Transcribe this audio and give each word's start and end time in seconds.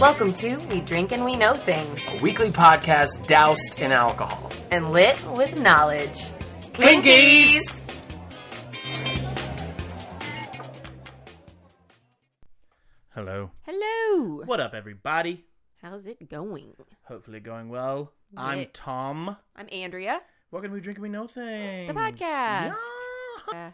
Welcome 0.00 0.32
to 0.34 0.56
We 0.70 0.80
Drink 0.80 1.12
and 1.12 1.24
We 1.24 1.36
Know 1.36 1.54
Things 1.54 2.02
A 2.14 2.18
weekly 2.22 2.50
podcast 2.50 3.26
doused 3.26 3.78
in 3.80 3.92
alcohol. 3.92 4.50
and 4.70 4.92
lit 4.92 5.16
with 5.32 5.60
knowledge. 5.60 6.22
Clinkies! 6.72 7.60
Hello. 13.14 13.50
Hello. 13.62 14.42
What 14.44 14.60
up, 14.60 14.74
everybody? 14.74 15.44
How's 15.82 16.06
it 16.06 16.28
going? 16.28 16.74
Hopefully 17.04 17.40
going 17.40 17.68
well. 17.68 18.12
I'm 18.36 18.60
Yes. 18.60 18.68
Tom. 18.72 19.36
I'm 19.54 19.68
Andrea, 19.72 20.20
Welcome 20.50 20.70
to 20.70 20.74
We 20.74 20.80
Drink 20.80 20.98
and 20.98 21.02
We 21.02 21.08
Know 21.08 21.26
Things. 21.26 21.88
the 21.88 21.94
podcast. 21.94 22.20
Yeah. 22.20 22.74
Yeah. 23.52 23.70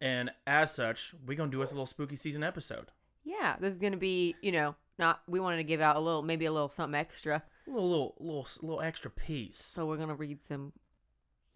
And 0.00 0.30
as 0.46 0.72
such, 0.72 1.14
we're 1.26 1.36
going 1.36 1.50
to 1.50 1.56
do 1.56 1.62
us 1.62 1.70
a 1.70 1.74
little 1.74 1.86
spooky 1.86 2.16
season 2.16 2.42
episode. 2.42 2.90
yeah, 3.24 3.56
this 3.60 3.74
is 3.74 3.80
gonna 3.80 3.96
be, 3.96 4.36
you 4.40 4.52
know, 4.52 4.74
not. 4.98 5.20
We 5.28 5.40
wanted 5.40 5.58
to 5.58 5.64
give 5.64 5.80
out 5.80 5.96
a 5.96 6.00
little, 6.00 6.22
maybe 6.22 6.44
a 6.46 6.52
little 6.52 6.68
something 6.68 6.98
extra, 6.98 7.42
A 7.66 7.70
little, 7.70 7.88
little, 7.88 8.14
little, 8.18 8.46
little 8.62 8.80
extra 8.80 9.10
piece. 9.10 9.56
so 9.56 9.86
we're 9.86 9.96
gonna 9.96 10.14
read 10.14 10.38
some. 10.46 10.72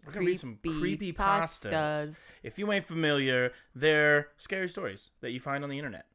We're 0.05 0.11
going 0.13 0.25
to 0.27 0.31
read 0.33 0.39
some 0.39 0.59
creepy 0.61 1.13
pastas. 1.13 1.71
pastas. 1.71 2.17
If 2.43 2.59
you 2.59 2.71
ain't 2.71 2.85
familiar, 2.85 3.53
they're 3.73 4.27
scary 4.37 4.69
stories 4.69 5.09
that 5.21 5.31
you 5.31 5.39
find 5.39 5.63
on 5.63 5.69
the 5.71 5.79
internet. 5.79 6.05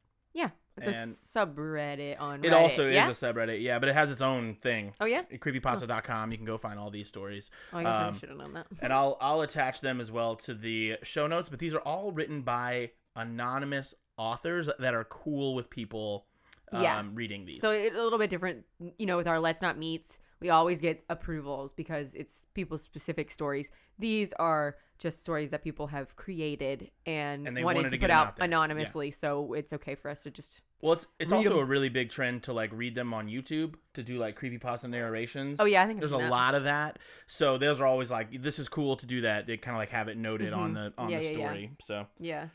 It's 0.87 0.97
And 0.97 1.11
a 1.11 1.15
subreddit 1.15 2.19
on. 2.19 2.43
It 2.43 2.49
Reddit. 2.51 2.53
also 2.61 2.89
yeah? 2.89 3.09
is 3.09 3.21
a 3.23 3.25
subreddit, 3.33 3.61
yeah, 3.61 3.79
but 3.79 3.89
it 3.89 3.93
has 3.95 4.11
its 4.11 4.21
own 4.21 4.55
thing. 4.55 4.93
Oh 4.99 5.05
yeah. 5.05 5.23
Creepypasta.com. 5.23 6.31
You 6.31 6.37
can 6.37 6.45
go 6.45 6.57
find 6.57 6.79
all 6.79 6.89
these 6.89 7.07
stories. 7.07 7.49
Oh, 7.73 7.77
I 7.79 7.83
guess 7.83 7.93
Um, 7.93 8.13
I 8.13 8.17
should 8.17 8.29
have 8.29 8.37
known 8.37 8.53
that. 8.53 8.67
and 8.81 8.91
I'll 8.93 9.17
I'll 9.21 9.41
attach 9.41 9.81
them 9.81 9.99
as 10.01 10.11
well 10.11 10.35
to 10.37 10.53
the 10.53 10.97
show 11.03 11.27
notes. 11.27 11.49
But 11.49 11.59
these 11.59 11.73
are 11.73 11.79
all 11.81 12.11
written 12.11 12.41
by 12.41 12.91
anonymous 13.15 13.93
authors 14.17 14.69
that 14.79 14.93
are 14.93 15.03
cool 15.05 15.55
with 15.55 15.69
people 15.69 16.25
um, 16.71 16.83
Yeah. 16.83 17.03
reading 17.13 17.45
these. 17.45 17.61
So 17.61 17.71
it's 17.71 17.95
a 17.97 18.01
little 18.01 18.19
bit 18.19 18.29
different, 18.29 18.65
you 18.97 19.05
know, 19.05 19.17
with 19.17 19.27
our 19.27 19.39
Let's 19.39 19.61
Not 19.61 19.77
Meets. 19.77 20.19
We 20.39 20.49
always 20.49 20.81
get 20.81 21.03
approvals 21.09 21.71
because 21.73 22.15
it's 22.15 22.45
people's 22.55 22.81
specific 22.81 23.29
stories. 23.29 23.69
These 23.99 24.33
are 24.39 24.75
just 25.01 25.21
stories 25.23 25.49
that 25.51 25.63
people 25.63 25.87
have 25.87 26.15
created 26.15 26.91
and, 27.05 27.47
And 27.47 27.57
they 27.57 27.63
wanted, 27.63 27.79
wanted 27.79 27.89
to 27.89 27.97
to 27.97 28.01
put 28.01 28.11
out, 28.11 28.27
out 28.27 28.39
anonymously. 28.39 29.11
So 29.11 29.53
it's 29.53 29.73
okay 29.73 29.95
for 29.95 30.09
us 30.09 30.23
to 30.23 30.31
just. 30.31 30.61
well, 30.79 30.93
it's 30.93 31.07
it's 31.19 31.33
also 31.33 31.53
'em. 31.57 31.63
a 31.63 31.65
really 31.65 31.89
big 31.89 32.09
trend 32.11 32.43
to 32.43 32.53
like 32.53 32.69
read 32.71 32.93
them 32.95 33.13
on 33.13 33.27
YouTube 33.27 33.73
to 33.95 34.03
do 34.03 34.17
like 34.19 34.35
creepy 34.35 34.59
creepypasta 34.59 34.89
narrations. 34.89 35.59
Oh, 35.59 35.65
yeah, 35.65 35.83
I 35.83 35.87
think 35.87 35.99
there's 35.99 36.11
a 36.11 36.17
that. 36.17 36.29
lot 36.29 36.53
of 36.55 36.63
that. 36.65 36.99
So 37.27 37.57
those 37.57 37.81
are 37.81 37.87
always 37.87 38.11
like 38.11 38.41
this 38.41 38.59
is 38.59 38.69
cool 38.69 38.95
to 38.97 39.05
do 39.05 39.21
that. 39.21 39.47
They 39.47 39.57
kind 39.57 39.75
of 39.75 39.79
like 39.79 39.89
have 39.89 40.07
it 40.07 40.17
noted 40.17 40.53
on 40.53 40.73
the 40.75 40.93
on 40.97 41.07
Mm-hmm. 41.07 41.09
Yeah, 41.09 41.17
the 41.19 41.23
yeah, 41.25 41.29
yeah. 41.31 41.35
story. 41.35 41.71
So 41.81 42.07
Yeah. 42.19 42.47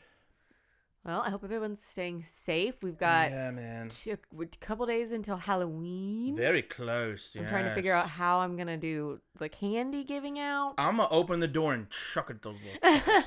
Well, 1.07 1.21
I 1.25 1.29
hope 1.29 1.45
everyone's 1.45 1.79
staying 1.81 2.23
safe. 2.23 2.75
We've 2.83 2.97
got 2.97 3.31
yeah, 3.31 3.49
man, 3.51 3.87
two, 3.87 4.17
a 4.41 4.45
couple 4.59 4.85
days 4.85 5.13
until 5.13 5.37
Halloween. 5.37 6.35
very 6.35 6.61
close. 6.61 7.33
I'm 7.39 7.47
trying 7.47 7.63
to 7.63 7.73
figure 7.73 7.93
out 7.93 8.09
how 8.09 8.39
I'm 8.39 8.57
gonna 8.57 8.75
do 8.75 9.21
the 9.37 9.47
candy 9.47 10.03
giving 10.03 10.37
out 10.39 10.73
I'm 10.79 10.97
gonna 10.97 11.07
open 11.09 11.39
the 11.39 11.47
door 11.47 11.73
and 11.73 11.87
chuck 11.91 12.29
at 12.29 12.41
those 12.41 12.55
little. 12.61 13.21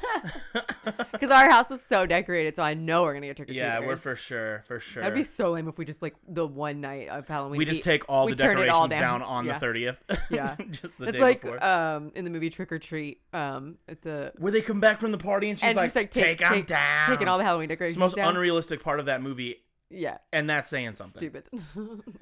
because 1.12 1.30
our 1.30 1.48
house 1.48 1.70
is 1.70 1.80
so 1.80 2.04
decorated, 2.04 2.54
so 2.56 2.62
I 2.62 2.74
know 2.74 3.02
we're 3.04 3.14
gonna 3.14 3.28
get 3.28 3.36
trick 3.36 3.48
or 3.48 3.52
treaters. 3.54 3.66
yeah, 3.66 3.80
we're 3.80 3.96
for 3.96 4.14
sure, 4.14 4.62
for 4.66 4.78
sure. 4.78 5.02
That'd 5.02 5.16
be 5.16 5.24
so 5.24 5.52
lame 5.52 5.66
if 5.66 5.78
we 5.78 5.86
just 5.86 6.02
like 6.02 6.16
the 6.28 6.46
one 6.46 6.82
night 6.82 7.08
of 7.08 7.26
Halloween. 7.28 7.56
we 7.56 7.64
just 7.64 7.82
take 7.82 8.02
all 8.10 8.26
we 8.26 8.34
the 8.34 8.44
it 8.44 8.68
all 8.68 8.88
decorations 8.88 8.90
down. 9.00 9.20
down. 9.20 9.22
on 9.22 9.46
Yeah. 9.46 9.54
the 9.54 9.58
thirtieth. 9.60 9.96
Yeah. 10.30 10.54
just 10.70 10.98
the 10.98 11.06
it's 11.06 11.12
day 11.12 11.20
like 11.20 11.40
before. 11.40 11.64
um 11.64 12.12
in 12.14 12.24
the 12.24 12.30
movie 12.30 12.50
Trick 12.50 12.72
or 12.72 12.78
Treat 12.78 13.22
um 13.32 13.76
at 13.88 14.02
the 14.02 14.32
Where 14.36 14.52
they 14.52 14.60
come 14.60 14.80
back 14.80 15.00
from 15.00 15.12
the 15.12 15.18
party 15.18 15.48
and 15.48 15.58
she's 15.58 15.68
and 15.68 15.76
like, 15.76 15.94
like 15.94 16.10
take, 16.10 16.38
take, 16.38 16.46
'em 16.46 16.52
take 16.52 16.66
down. 16.66 17.08
taking 17.08 17.26
all 17.26 17.38
the 17.38 17.44
Halloween 17.44 17.69
it's 17.78 17.94
the 17.94 18.00
most 18.00 18.16
down. 18.16 18.34
unrealistic 18.36 18.82
part 18.82 19.00
of 19.00 19.06
that 19.06 19.22
movie, 19.22 19.56
yeah, 19.90 20.18
and 20.32 20.48
that's 20.48 20.70
saying 20.70 20.94
something. 20.94 21.20
stupid. 21.20 21.44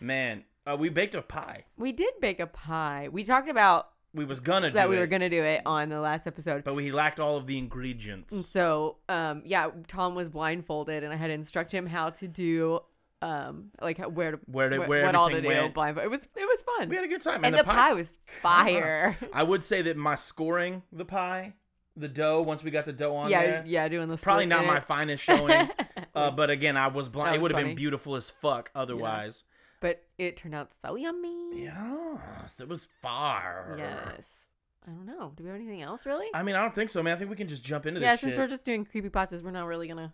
Man, 0.00 0.44
uh, 0.66 0.76
we 0.78 0.88
baked 0.88 1.14
a 1.14 1.22
pie. 1.22 1.64
we 1.76 1.92
did 1.92 2.14
bake 2.20 2.40
a 2.40 2.46
pie. 2.46 3.08
We 3.12 3.24
talked 3.24 3.48
about 3.48 3.90
We 4.14 4.24
was 4.24 4.40
gonna 4.40 4.70
that 4.70 4.84
do 4.84 4.90
we 4.90 4.96
it, 4.96 5.00
were 5.00 5.06
gonna 5.06 5.30
do 5.30 5.42
it 5.42 5.62
on 5.64 5.88
the 5.88 6.00
last 6.00 6.26
episode. 6.26 6.64
but 6.64 6.74
we 6.74 6.90
lacked 6.92 7.20
all 7.20 7.36
of 7.36 7.46
the 7.46 7.58
ingredients. 7.58 8.34
And 8.34 8.44
so, 8.44 8.96
um, 9.08 9.42
yeah, 9.44 9.70
Tom 9.88 10.14
was 10.14 10.28
blindfolded, 10.28 11.04
and 11.04 11.12
I 11.12 11.16
had 11.16 11.28
to 11.28 11.32
instruct 11.34 11.72
him 11.72 11.86
how 11.86 12.10
to 12.10 12.26
do, 12.28 12.80
um, 13.20 13.70
like 13.80 13.98
where 13.98 14.32
to 14.32 14.40
Where 14.46 14.68
to- 14.70 14.82
wh- 14.82 14.88
where 14.88 15.04
what 15.04 15.14
all 15.14 15.28
to 15.28 15.36
everything 15.36 15.56
do. 15.56 15.62
went. 15.62 15.74
Blindfold. 15.74 16.04
It 16.04 16.10
was 16.10 16.24
it 16.36 16.44
was 16.46 16.62
fun, 16.62 16.88
We 16.88 16.96
had 16.96 17.04
a 17.04 17.08
good 17.08 17.22
time, 17.22 17.44
and 17.44 17.54
the, 17.56 17.62
pie, 17.64 17.92
was 17.92 18.16
fire. 18.42 19.16
I 19.32 19.44
would 19.44 19.62
say 19.62 19.82
that 19.82 19.96
my 19.96 20.16
scoring 20.16 20.82
the 20.90 21.04
pie, 21.04 21.54
the 21.96 22.08
dough. 22.08 22.42
Once 22.42 22.62
we 22.62 22.70
got 22.70 22.84
the 22.84 22.92
dough 22.92 23.16
on 23.16 23.30
yeah, 23.30 23.42
there, 23.42 23.64
yeah, 23.66 23.88
doing 23.88 24.08
the 24.08 24.16
probably 24.16 24.46
not 24.46 24.66
my 24.66 24.80
finest 24.80 25.24
showing. 25.24 25.68
uh, 26.14 26.30
but 26.30 26.50
again, 26.50 26.76
I 26.76 26.88
was 26.88 27.08
blind. 27.08 27.32
That 27.32 27.36
It 27.36 27.42
would 27.42 27.52
have 27.52 27.64
been 27.64 27.76
beautiful 27.76 28.16
as 28.16 28.30
fuck 28.30 28.70
otherwise. 28.74 29.44
but 29.80 30.02
it 30.18 30.36
turned 30.36 30.54
out 30.54 30.70
so 30.84 30.96
yummy. 30.96 31.64
Yes, 31.64 32.60
it 32.60 32.68
was 32.68 32.88
far. 33.00 33.76
Yes. 33.78 34.48
I 34.86 34.90
don't 34.90 35.06
know. 35.06 35.32
Do 35.36 35.44
we 35.44 35.50
have 35.50 35.56
anything 35.56 35.82
else 35.82 36.06
really? 36.06 36.26
I 36.34 36.42
mean, 36.42 36.56
I 36.56 36.60
don't 36.60 36.74
think 36.74 36.90
so, 36.90 37.02
man. 37.02 37.14
I 37.14 37.18
think 37.18 37.30
we 37.30 37.36
can 37.36 37.48
just 37.48 37.64
jump 37.64 37.86
into 37.86 38.00
yeah, 38.00 38.12
this 38.12 38.20
since 38.20 38.32
shit. 38.32 38.40
we're 38.40 38.48
just 38.48 38.64
doing 38.64 38.84
creepy 38.84 39.10
pastas, 39.10 39.42
we're 39.42 39.52
not 39.52 39.66
really 39.66 39.86
gonna. 39.86 40.12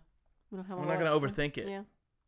We 0.51 0.57
don't 0.57 0.67
have. 0.67 0.77
We're 0.77 0.85
not 0.85 0.99
gonna 0.99 1.07
so- 1.07 1.19
overthink 1.19 1.57
it. 1.57 1.67
Yeah. 1.67 1.81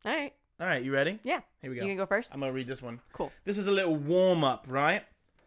All 0.04 0.16
right. 0.16 0.32
All 0.60 0.66
right, 0.66 0.82
you 0.82 0.92
ready? 0.92 1.18
Yeah. 1.24 1.40
Here 1.60 1.70
we 1.70 1.76
go. 1.76 1.82
You 1.82 1.90
can 1.90 1.96
go 1.96 2.06
first. 2.06 2.32
I'm 2.32 2.40
gonna 2.40 2.52
read 2.52 2.66
this 2.66 2.82
one. 2.82 3.00
Cool. 3.12 3.32
This 3.44 3.58
is 3.58 3.66
a 3.66 3.72
little 3.72 3.96
warm 3.96 4.44
up, 4.44 4.66
right? 4.68 5.02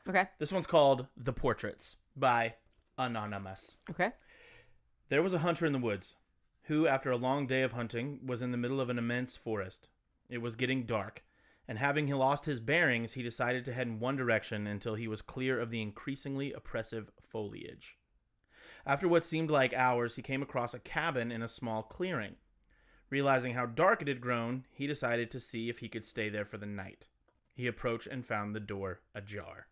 Okay. 0.08 0.28
This 0.40 0.52
one's 0.52 0.68
called 0.68 1.08
"The 1.18 1.34
Portraits" 1.34 1.98
by 2.16 2.56
Anonymous. 2.98 3.78
Okay. 3.90 4.12
There 5.10 5.22
was 5.22 5.34
a 5.34 5.40
hunter 5.40 5.66
in 5.66 5.74
the 5.74 5.80
woods, 5.80 6.16
who, 6.64 6.88
after 6.88 7.12
a 7.12 7.18
long 7.18 7.48
day 7.48 7.62
of 7.62 7.74
hunting, 7.74 8.20
was 8.26 8.42
in 8.42 8.52
the 8.52 8.58
middle 8.58 8.82
of 8.82 8.90
an 8.90 8.98
immense 8.98 9.36
forest. 9.38 9.90
It 10.30 10.40
was 10.40 10.56
getting 10.56 10.86
dark, 10.86 11.24
and 11.68 11.78
having 11.78 12.08
lost 12.10 12.46
his 12.46 12.60
bearings, 12.60 13.14
he 13.14 13.24
decided 13.24 13.66
to 13.66 13.74
head 13.74 13.88
in 13.88 14.00
one 14.00 14.16
direction 14.16 14.66
until 14.66 14.96
he 14.96 15.08
was 15.08 15.22
clear 15.22 15.60
of 15.60 15.70
the 15.70 15.82
increasingly 15.82 16.54
oppressive 16.54 17.12
foliage. 17.22 17.98
After 18.86 19.08
what 19.08 19.24
seemed 19.24 19.50
like 19.50 19.74
hours, 19.74 20.16
he 20.16 20.22
came 20.22 20.42
across 20.42 20.74
a 20.74 20.80
cabin 20.80 21.32
in 21.32 21.42
a 21.42 21.48
small 21.48 21.84
clearing. 21.84 22.36
Realizing 23.10 23.54
how 23.54 23.66
dark 23.66 24.02
it 24.02 24.08
had 24.08 24.22
grown, 24.22 24.66
he 24.72 24.88
decided 24.88 25.30
to 25.32 25.40
see 25.40 25.70
if 25.70 25.80
he 25.80 25.90
could 25.90 26.06
stay 26.06 26.30
there 26.30 26.46
for 26.46 26.58
the 26.58 26.66
night. 26.66 27.08
He 27.54 27.68
approached 27.68 28.08
and 28.08 28.26
found 28.26 28.56
the 28.56 28.60
door 28.60 29.02
ajar. 29.14 29.68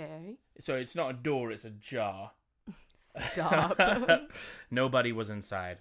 Okay. 0.00 0.36
So 0.60 0.74
it's 0.76 0.94
not 0.94 1.10
a 1.10 1.14
door, 1.14 1.50
it's 1.50 1.64
a 1.64 1.70
jar. 1.70 2.32
Stop. 2.96 3.78
Nobody 4.70 5.12
was 5.12 5.30
inside. 5.30 5.78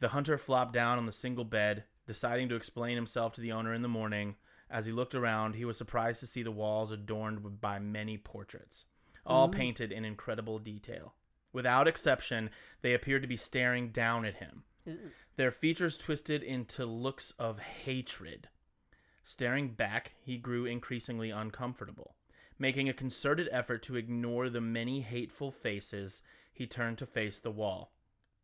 The 0.00 0.08
hunter 0.08 0.36
flopped 0.36 0.72
down 0.72 0.98
on 0.98 1.06
the 1.06 1.12
single 1.12 1.44
bed, 1.44 1.84
deciding 2.06 2.48
to 2.50 2.56
explain 2.56 2.96
himself 2.96 3.32
to 3.34 3.40
the 3.40 3.52
owner 3.52 3.72
in 3.72 3.82
the 3.82 3.88
morning. 3.88 4.36
As 4.70 4.84
he 4.84 4.92
looked 4.92 5.14
around, 5.14 5.54
he 5.54 5.64
was 5.64 5.78
surprised 5.78 6.20
to 6.20 6.26
see 6.26 6.42
the 6.42 6.50
walls 6.50 6.90
adorned 6.90 7.60
by 7.60 7.78
many 7.78 8.18
portraits, 8.18 8.84
all 9.24 9.48
mm. 9.48 9.52
painted 9.52 9.92
in 9.92 10.04
incredible 10.04 10.58
detail. 10.58 11.14
Without 11.52 11.88
exception, 11.88 12.50
they 12.82 12.92
appeared 12.92 13.22
to 13.22 13.28
be 13.28 13.36
staring 13.36 13.90
down 13.90 14.24
at 14.24 14.34
him, 14.34 14.64
their 15.36 15.50
features 15.50 15.98
twisted 15.98 16.42
into 16.42 16.86
looks 16.86 17.32
of 17.38 17.58
hatred. 17.58 18.48
Staring 19.24 19.70
back, 19.70 20.14
he 20.20 20.38
grew 20.38 20.64
increasingly 20.64 21.30
uncomfortable. 21.30 22.15
Making 22.58 22.88
a 22.88 22.94
concerted 22.94 23.48
effort 23.52 23.82
to 23.84 23.96
ignore 23.96 24.48
the 24.48 24.60
many 24.60 25.00
hateful 25.00 25.50
faces, 25.50 26.22
he 26.52 26.66
turned 26.66 26.98
to 26.98 27.06
face 27.06 27.38
the 27.38 27.50
wall. 27.50 27.92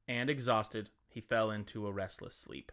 And 0.07 0.29
exhausted, 0.29 0.91
he 1.09 1.21
fell 1.21 1.51
into 1.51 1.87
a 1.87 1.93
restless 1.93 2.37
sleep. 2.37 2.73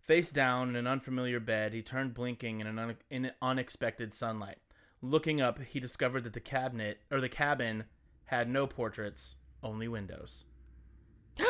Face 0.00 0.32
down 0.32 0.70
in 0.70 0.76
an 0.76 0.88
unfamiliar 0.88 1.38
bed, 1.38 1.72
he 1.72 1.82
turned 1.82 2.14
blinking 2.14 2.60
in 2.60 2.66
an 2.66 2.78
un- 2.78 2.96
in 3.08 3.30
unexpected 3.40 4.12
sunlight. 4.12 4.58
Looking 5.00 5.40
up, 5.40 5.60
he 5.60 5.78
discovered 5.78 6.24
that 6.24 6.32
the 6.32 6.40
cabinet 6.40 7.00
or 7.10 7.20
the 7.20 7.28
cabin 7.28 7.84
had 8.24 8.48
no 8.48 8.66
portraits, 8.66 9.36
only 9.62 9.86
windows. 9.86 10.44
Ew. 11.38 11.48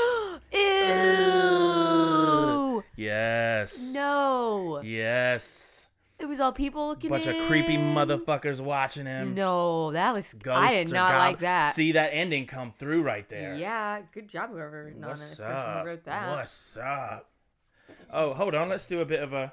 Yes. 2.97 3.93
No. 3.95 4.83
Yes. 4.83 5.82
It 6.23 6.29
was 6.29 6.39
all 6.39 6.53
people 6.53 6.87
looking 6.87 7.13
at 7.13 7.25
him. 7.27 7.33
Bunch 7.33 7.41
of 7.43 7.47
creepy 7.49 7.77
motherfuckers 7.77 8.61
watching 8.61 9.07
him. 9.07 9.35
No, 9.35 9.91
that 9.91 10.15
was. 10.15 10.33
Ghosts 10.35 10.73
I 10.73 10.85
did 10.85 10.93
not 10.93 11.11
gob- 11.11 11.19
like 11.19 11.39
that. 11.41 11.75
See 11.75 11.93
that 11.93 12.11
ending 12.13 12.47
come 12.47 12.71
through 12.71 13.03
right 13.03 13.29
there. 13.29 13.57
Yeah, 13.57 14.03
good 14.13 14.29
job 14.29 14.51
whoever 14.51 14.93
What's 14.97 15.41
up? 15.41 15.85
wrote 15.85 16.05
that. 16.05 16.31
What's 16.31 16.77
up? 16.77 17.29
Oh, 18.11 18.33
hold 18.33 18.55
on. 18.55 18.69
Let's 18.69 18.87
do 18.87 19.01
a 19.01 19.05
bit 19.05 19.21
of 19.23 19.33
a. 19.33 19.53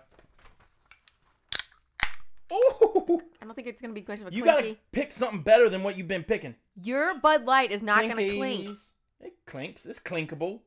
Ooh! 2.52 3.22
I 3.42 3.46
don't 3.46 3.54
think 3.56 3.68
it's 3.68 3.82
gonna 3.82 3.94
be 3.94 4.06
much 4.08 4.20
of 4.22 4.28
a 4.28 4.32
You 4.32 4.44
clinky. 4.44 4.62
gotta 4.62 4.78
pick 4.92 5.12
something 5.12 5.42
better 5.42 5.70
than 5.70 5.84
what 5.84 5.98
you've 5.98 6.08
been 6.08 6.24
picking. 6.24 6.56
Your 6.82 7.16
Bud 7.16 7.46
Light 7.46 7.72
is 7.72 7.82
not 7.82 8.02
gonna 8.02 8.14
clink. 8.16 8.70
It 9.22 9.34
clinks. 9.46 9.86
It's 9.86 10.00
clinkable. 10.00 10.60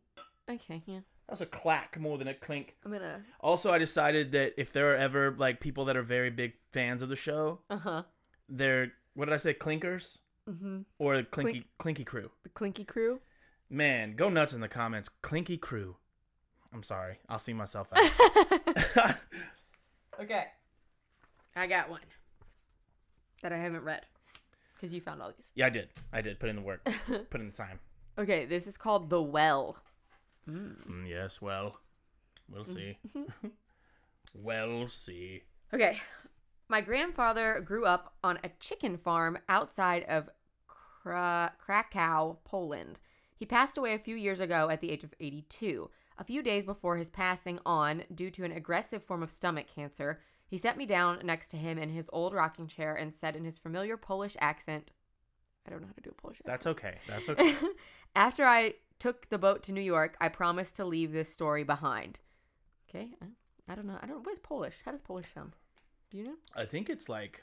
Okay, 0.51 0.83
yeah. 0.87 1.01
That's 1.33 1.41
a 1.41 1.47
clack 1.47 1.99
more 1.99 2.19
than 2.19 2.29
a 2.29 2.35
clink. 2.35 2.77
I'm 2.85 2.93
gonna. 2.93 3.23
Also, 3.41 3.73
I 3.73 3.79
decided 3.79 4.33
that 4.33 4.53
if 4.61 4.71
there 4.75 4.93
are 4.93 4.97
ever 4.97 5.35
like 5.39 5.61
people 5.61 5.87
that 5.87 5.97
are 5.97 6.03
very 6.03 6.29
big 6.29 6.53
fans 6.73 7.01
of 7.01 7.09
the 7.09 7.17
show, 7.17 7.61
Uh 7.71 7.79
huh. 7.79 8.03
they're 8.51 8.93
what 9.15 9.25
did 9.25 9.33
I 9.35 9.39
say, 9.39 9.55
clinkers 9.55 10.19
Mm-hmm. 10.51 10.81
or 10.99 11.23
clinky 11.23 11.65
clinky 11.79 12.05
crew? 12.05 12.31
The 12.43 12.51
Clinky 12.51 12.85
Crew. 12.85 13.21
Man, 13.71 14.15
go 14.15 14.29
nuts 14.29 14.53
in 14.53 14.61
the 14.61 14.69
comments. 14.69 15.09
Clinky 15.09 15.57
crew. 15.57 15.97
I'm 16.75 16.83
sorry. 16.83 17.19
I'll 17.31 17.39
see 17.39 17.55
myself 17.55 17.91
out. 17.95 19.17
okay. 20.21 20.45
I 21.57 21.67
got 21.67 21.89
one 21.89 22.01
that 23.43 23.53
I 23.55 23.57
haven't 23.57 23.85
read 23.85 24.03
because 24.75 24.93
you 24.93 25.01
found 25.01 25.23
all 25.23 25.29
these. 25.29 25.47
yeah, 25.55 25.65
I 25.67 25.71
did. 25.71 25.89
I 26.13 26.21
did. 26.21 26.39
Put 26.39 26.51
in 26.51 26.57
the 26.57 26.63
work. 26.63 26.85
Put 27.31 27.41
in 27.41 27.47
the 27.47 27.57
time. 27.57 27.79
Okay, 28.19 28.45
this 28.45 28.67
is 28.67 28.77
called 28.77 29.09
The 29.09 29.23
Well. 29.23 29.79
Mm, 30.49 31.09
yes, 31.09 31.41
well, 31.41 31.79
we'll 32.49 32.65
see. 32.65 32.99
we'll 34.35 34.89
see. 34.89 35.43
Okay. 35.73 36.01
My 36.69 36.81
grandfather 36.81 37.61
grew 37.61 37.85
up 37.85 38.15
on 38.25 38.39
a 38.43 38.51
chicken 38.61 38.97
farm 38.97 39.39
outside 39.49 40.05
of 40.05 40.31
Kra- 41.05 41.53
Krakow, 41.59 42.39
Poland. 42.45 42.99
He 43.37 43.47
passed 43.47 43.77
away 43.77 43.95
a 43.95 43.99
few 43.99 44.17
years 44.17 44.41
ago 44.41 44.69
at 44.71 44.81
the 44.81 44.91
age 44.91 45.05
of 45.05 45.15
82. 45.21 45.91
A 46.19 46.25
few 46.25 46.43
days 46.43 46.65
before 46.65 46.97
his 46.97 47.11
passing 47.11 47.59
on, 47.67 48.05
due 48.15 48.31
to 48.31 48.45
an 48.45 48.53
aggressive 48.53 49.03
form 49.03 49.23
of 49.23 49.31
stomach 49.31 49.67
cancer, 49.75 50.21
he 50.47 50.59
set 50.59 50.77
me 50.77 50.87
down 50.87 51.21
next 51.25 51.49
to 51.49 51.57
him 51.57 51.79
in 51.79 51.89
his 51.89 52.09
old 52.13 52.35
rocking 52.35 52.67
chair 52.67 52.95
and 52.95 53.15
said 53.15 53.37
in 53.37 53.45
his 53.45 53.59
familiar 53.59 53.97
Polish 53.97 54.37
accent, 54.41 54.91
I 55.67 55.71
don't 55.71 55.81
know 55.81 55.89
how 55.89 55.95
to 55.95 56.01
do 56.01 56.11
a 56.11 56.21
Polish 56.21 56.41
accent. 56.47 56.47
That's 56.47 56.67
okay. 56.67 56.99
That's 57.09 57.29
okay. 57.31 57.57
After 58.15 58.45
I 58.45 58.75
took 59.03 59.29
the 59.31 59.39
boat 59.39 59.63
to 59.65 59.73
New 59.73 59.81
York, 59.97 60.17
I 60.21 60.29
promised 60.29 60.77
to 60.77 60.85
leave 60.85 61.13
this 61.13 61.33
story 61.33 61.65
behind. 61.65 62.21
Okay, 62.89 63.09
I- 63.21 63.27
I 63.69 63.75
don't 63.77 63.87
know. 63.87 63.99
I 64.03 64.07
don't. 64.07 64.25
What 64.25 64.33
is 64.33 64.41
Polish? 64.41 64.77
How 64.85 64.91
does 64.93 65.01
Polish 65.01 65.33
sound? 65.35 65.53
Do 66.11 66.19
you 66.19 66.25
know? 66.25 66.37
I 66.55 66.65
think 66.65 66.91
it's 66.91 67.09
like 67.09 67.43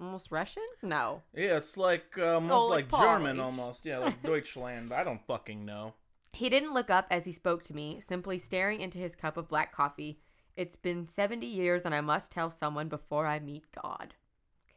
Almost 0.00 0.30
Russian? 0.30 0.66
No. 0.82 1.22
yeah, 1.34 1.56
it's 1.56 1.76
like 1.76 2.16
uh, 2.18 2.34
almost 2.34 2.52
Oh, 2.52 2.66
like 2.66 2.92
like, 2.92 3.02
German, 3.02 3.40
almost 3.40 3.86
yeah, 3.86 3.98
like 3.98 4.22
Deutschland. 4.30 4.92
I 4.92 5.02
don't 5.04 5.26
fucking 5.26 5.64
know. 5.64 5.94
He 6.34 6.50
didn't 6.50 6.74
look 6.74 6.90
up 6.90 7.06
as 7.10 7.24
he 7.24 7.32
spoke 7.32 7.62
to 7.64 7.74
me, 7.74 8.00
simply 8.00 8.38
staring 8.38 8.80
into 8.82 8.98
his 8.98 9.16
cup 9.16 9.36
of 9.38 9.48
black 9.48 9.72
coffee. 9.72 10.20
It's 10.54 10.76
been 10.76 11.06
70 11.06 11.46
years, 11.46 11.82
and 11.86 11.94
I 11.94 12.00
must 12.02 12.30
tell 12.30 12.50
someone 12.50 12.88
before 12.88 13.26
I 13.26 13.38
meet 13.40 13.64
God. 13.82 14.14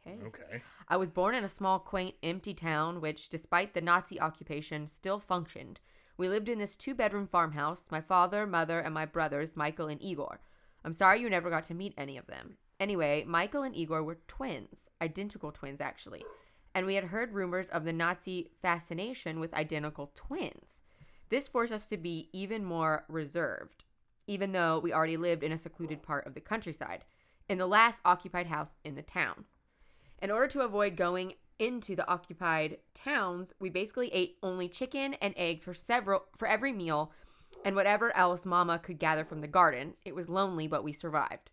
Okay. 0.06 0.16
Okay. 0.28 0.62
I 0.88 0.96
was 0.96 1.10
born 1.10 1.34
in 1.34 1.44
a 1.44 1.48
small, 1.48 1.78
quaint, 1.78 2.14
empty 2.22 2.54
town, 2.54 3.00
which, 3.02 3.28
despite 3.28 3.74
the 3.74 3.82
Nazi 3.82 4.18
occupation, 4.18 4.86
still 4.86 5.18
functioned. 5.20 5.80
We 6.16 6.28
lived 6.28 6.48
in 6.48 6.58
this 6.58 6.76
two 6.76 6.94
bedroom 6.94 7.26
farmhouse 7.26 7.86
my 7.90 8.00
father, 8.00 8.46
mother, 8.46 8.80
and 8.80 8.94
my 8.94 9.06
brothers, 9.06 9.56
Michael 9.56 9.88
and 9.88 10.02
Igor. 10.02 10.40
I'm 10.84 10.92
sorry 10.92 11.20
you 11.20 11.30
never 11.30 11.50
got 11.50 11.64
to 11.64 11.74
meet 11.74 11.94
any 11.96 12.16
of 12.16 12.26
them. 12.26 12.56
Anyway, 12.78 13.24
Michael 13.26 13.62
and 13.62 13.76
Igor 13.76 14.02
were 14.02 14.18
twins, 14.26 14.88
identical 15.02 15.52
twins, 15.52 15.80
actually. 15.80 16.24
And 16.74 16.86
we 16.86 16.94
had 16.94 17.04
heard 17.04 17.34
rumors 17.34 17.68
of 17.68 17.84
the 17.84 17.92
Nazi 17.92 18.50
fascination 18.62 19.40
with 19.40 19.52
identical 19.52 20.12
twins. 20.14 20.80
This 21.28 21.48
forced 21.48 21.72
us 21.72 21.86
to 21.88 21.96
be 21.96 22.28
even 22.32 22.64
more 22.64 23.04
reserved, 23.08 23.84
even 24.26 24.52
though 24.52 24.78
we 24.78 24.92
already 24.92 25.16
lived 25.16 25.42
in 25.42 25.52
a 25.52 25.58
secluded 25.58 26.02
part 26.02 26.26
of 26.26 26.34
the 26.34 26.40
countryside, 26.40 27.04
in 27.48 27.58
the 27.58 27.66
last 27.66 28.00
occupied 28.04 28.46
house 28.46 28.76
in 28.84 28.94
the 28.94 29.02
town. 29.02 29.44
In 30.22 30.30
order 30.30 30.46
to 30.48 30.60
avoid 30.60 30.96
going 30.96 31.34
into 31.60 31.94
the 31.94 32.08
occupied 32.08 32.78
towns, 32.94 33.52
we 33.60 33.68
basically 33.68 34.12
ate 34.12 34.38
only 34.42 34.68
chicken 34.68 35.14
and 35.14 35.34
eggs 35.36 35.64
for 35.64 35.74
several 35.74 36.24
for 36.36 36.48
every 36.48 36.72
meal 36.72 37.12
and 37.64 37.76
whatever 37.76 38.16
else 38.16 38.44
mama 38.44 38.78
could 38.78 38.98
gather 38.98 39.24
from 39.24 39.40
the 39.40 39.48
garden. 39.48 39.94
It 40.04 40.14
was 40.14 40.28
lonely, 40.28 40.66
but 40.66 40.84
we 40.84 40.92
survived. 40.92 41.50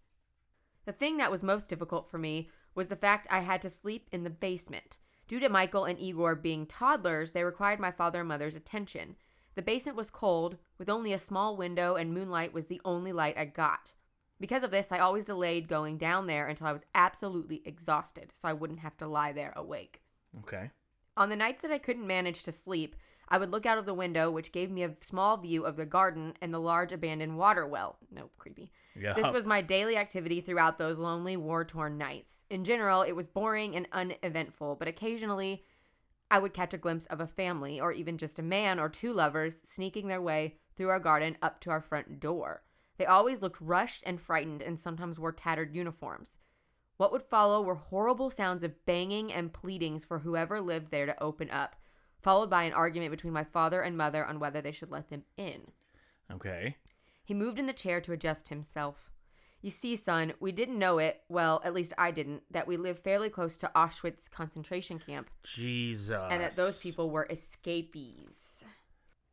The 0.86 0.94
thing 0.94 1.18
that 1.18 1.32
was 1.32 1.44
most 1.44 1.68
difficult 1.68 2.10
for 2.10 2.18
me 2.18 2.50
was 2.74 2.88
the 2.88 2.96
fact 2.96 3.28
I 3.30 3.42
had 3.42 3.62
to 3.64 3.70
sleep 3.70 4.08
in 4.12 4.24
the 4.24 4.30
basement. 4.30 4.98
Due 5.28 5.40
to 5.40 5.50
Michael 5.50 5.84
and 5.84 6.00
Igor 6.00 6.36
being 6.36 6.66
toddlers, 6.66 7.32
they 7.32 7.44
required 7.44 7.80
my 7.80 7.92
father 7.92 8.20
and 8.20 8.30
mother's 8.30 8.56
attention. 8.56 9.16
The 9.56 9.62
basement 9.62 9.98
was 9.98 10.10
cold, 10.10 10.58
with 10.78 10.90
only 10.90 11.12
a 11.12 11.20
small 11.20 11.58
window, 11.58 11.96
and 11.96 12.14
moonlight 12.14 12.54
was 12.54 12.68
the 12.68 12.80
only 12.86 13.12
light 13.12 13.38
I 13.38 13.46
got. 13.46 13.94
Because 14.40 14.64
of 14.64 14.72
this, 14.72 14.92
I 14.92 15.00
always 15.00 15.26
delayed 15.26 15.68
going 15.68 15.98
down 15.98 16.28
there 16.28 16.48
until 16.48 16.68
I 16.68 16.74
was 16.74 16.86
absolutely 16.94 17.62
exhausted, 17.66 18.32
so 18.34 18.48
I 18.48 18.54
wouldn't 18.54 18.80
have 18.80 18.98
to 18.98 19.08
lie 19.08 19.32
there 19.32 19.54
awake. 19.56 20.02
Okay. 20.40 20.70
On 21.16 21.30
the 21.30 21.36
nights 21.36 21.64
that 21.64 21.72
I 21.72 21.80
couldn't 21.80 22.06
manage 22.06 22.44
to 22.44 22.52
sleep, 22.52 22.96
I 23.30 23.38
would 23.38 23.52
look 23.52 23.66
out 23.66 23.78
of 23.78 23.86
the 23.86 23.94
window, 23.94 24.32
which 24.32 24.52
gave 24.52 24.72
me 24.72 24.84
a 24.84 24.96
small 25.02 25.38
view 25.38 25.66
of 25.66 25.76
the 25.76 25.86
garden 25.86 26.34
and 26.42 26.54
the 26.54 26.60
large 26.60 26.92
abandoned 26.92 27.38
water 27.38 27.68
well. 27.68 27.98
Nope, 28.12 28.32
creepy. 28.38 28.72
Yeah. 28.96 29.14
This 29.14 29.32
was 29.32 29.46
my 29.46 29.62
daily 29.62 29.98
activity 29.98 30.40
throughout 30.42 30.78
those 30.78 30.98
lonely, 30.98 31.36
war 31.36 31.66
torn 31.66 31.98
nights. 31.98 32.46
In 32.50 32.64
general, 32.64 33.02
it 33.02 33.14
was 33.14 33.28
boring 33.28 33.76
and 33.76 33.88
uneventful, 33.92 34.76
but 34.76 34.88
occasionally 34.88 35.64
I 36.30 36.40
would 36.40 36.54
catch 36.54 36.74
a 36.74 36.78
glimpse 36.78 37.06
of 37.08 37.20
a 37.20 37.28
family, 37.28 37.80
or 37.80 37.92
even 37.92 38.18
just 38.18 38.40
a 38.40 38.44
man 38.44 38.80
or 38.80 38.90
two 38.90 39.14
lovers, 39.14 39.62
sneaking 39.64 40.08
their 40.08 40.22
way 40.22 40.56
through 40.76 40.90
our 40.90 41.00
garden 41.00 41.38
up 41.42 41.60
to 41.62 41.70
our 41.70 41.82
front 41.82 42.20
door. 42.20 42.64
They 42.98 43.06
always 43.06 43.42
looked 43.42 43.62
rushed 43.62 44.04
and 44.06 44.20
frightened 44.20 44.62
and 44.62 44.80
sometimes 44.80 45.20
wore 45.20 45.32
tattered 45.32 45.74
uniforms. 45.76 46.38
What 46.98 47.12
would 47.12 47.22
follow 47.22 47.62
were 47.62 47.76
horrible 47.76 48.30
sounds 48.30 48.64
of 48.64 48.86
banging 48.86 49.32
and 49.32 49.54
pleadings 49.54 50.04
for 50.04 50.20
whoever 50.20 50.60
lived 50.60 50.90
there 50.90 51.06
to 51.06 51.24
open 51.24 51.50
up, 51.52 51.76
followed 52.22 52.50
by 52.50 52.64
an 52.64 52.74
argument 52.74 53.12
between 53.12 53.34
my 53.34 53.44
father 53.44 53.82
and 53.82 53.96
mother 53.96 54.26
on 54.26 54.40
whether 54.40 54.62
they 54.62 54.72
should 54.72 54.92
let 54.92 55.10
them 55.10 55.24
in. 55.38 55.72
okay. 56.32 56.76
He 57.24 57.34
moved 57.34 57.60
in 57.60 57.66
the 57.66 57.74
chair 57.74 58.00
to 58.02 58.14
adjust 58.14 58.48
himself. 58.48 59.12
You 59.62 59.70
see, 59.70 59.96
son, 59.98 60.34
we 60.40 60.52
didn't 60.54 60.80
know 60.80 60.98
it, 60.98 61.22
well, 61.28 61.62
at 61.66 61.74
least 61.74 61.92
I 61.98 62.12
didn't, 62.12 62.44
that 62.52 62.68
we 62.68 62.78
lived 62.78 63.04
fairly 63.04 63.30
close 63.30 63.58
to 63.58 63.72
Auschwitz 63.76 64.30
concentration 64.30 64.98
camp 64.98 65.30
Jesus. 65.44 66.28
and 66.32 66.42
that 66.42 66.56
those 66.56 66.82
people 66.82 67.10
were 67.10 67.28
escapees. 67.30 68.64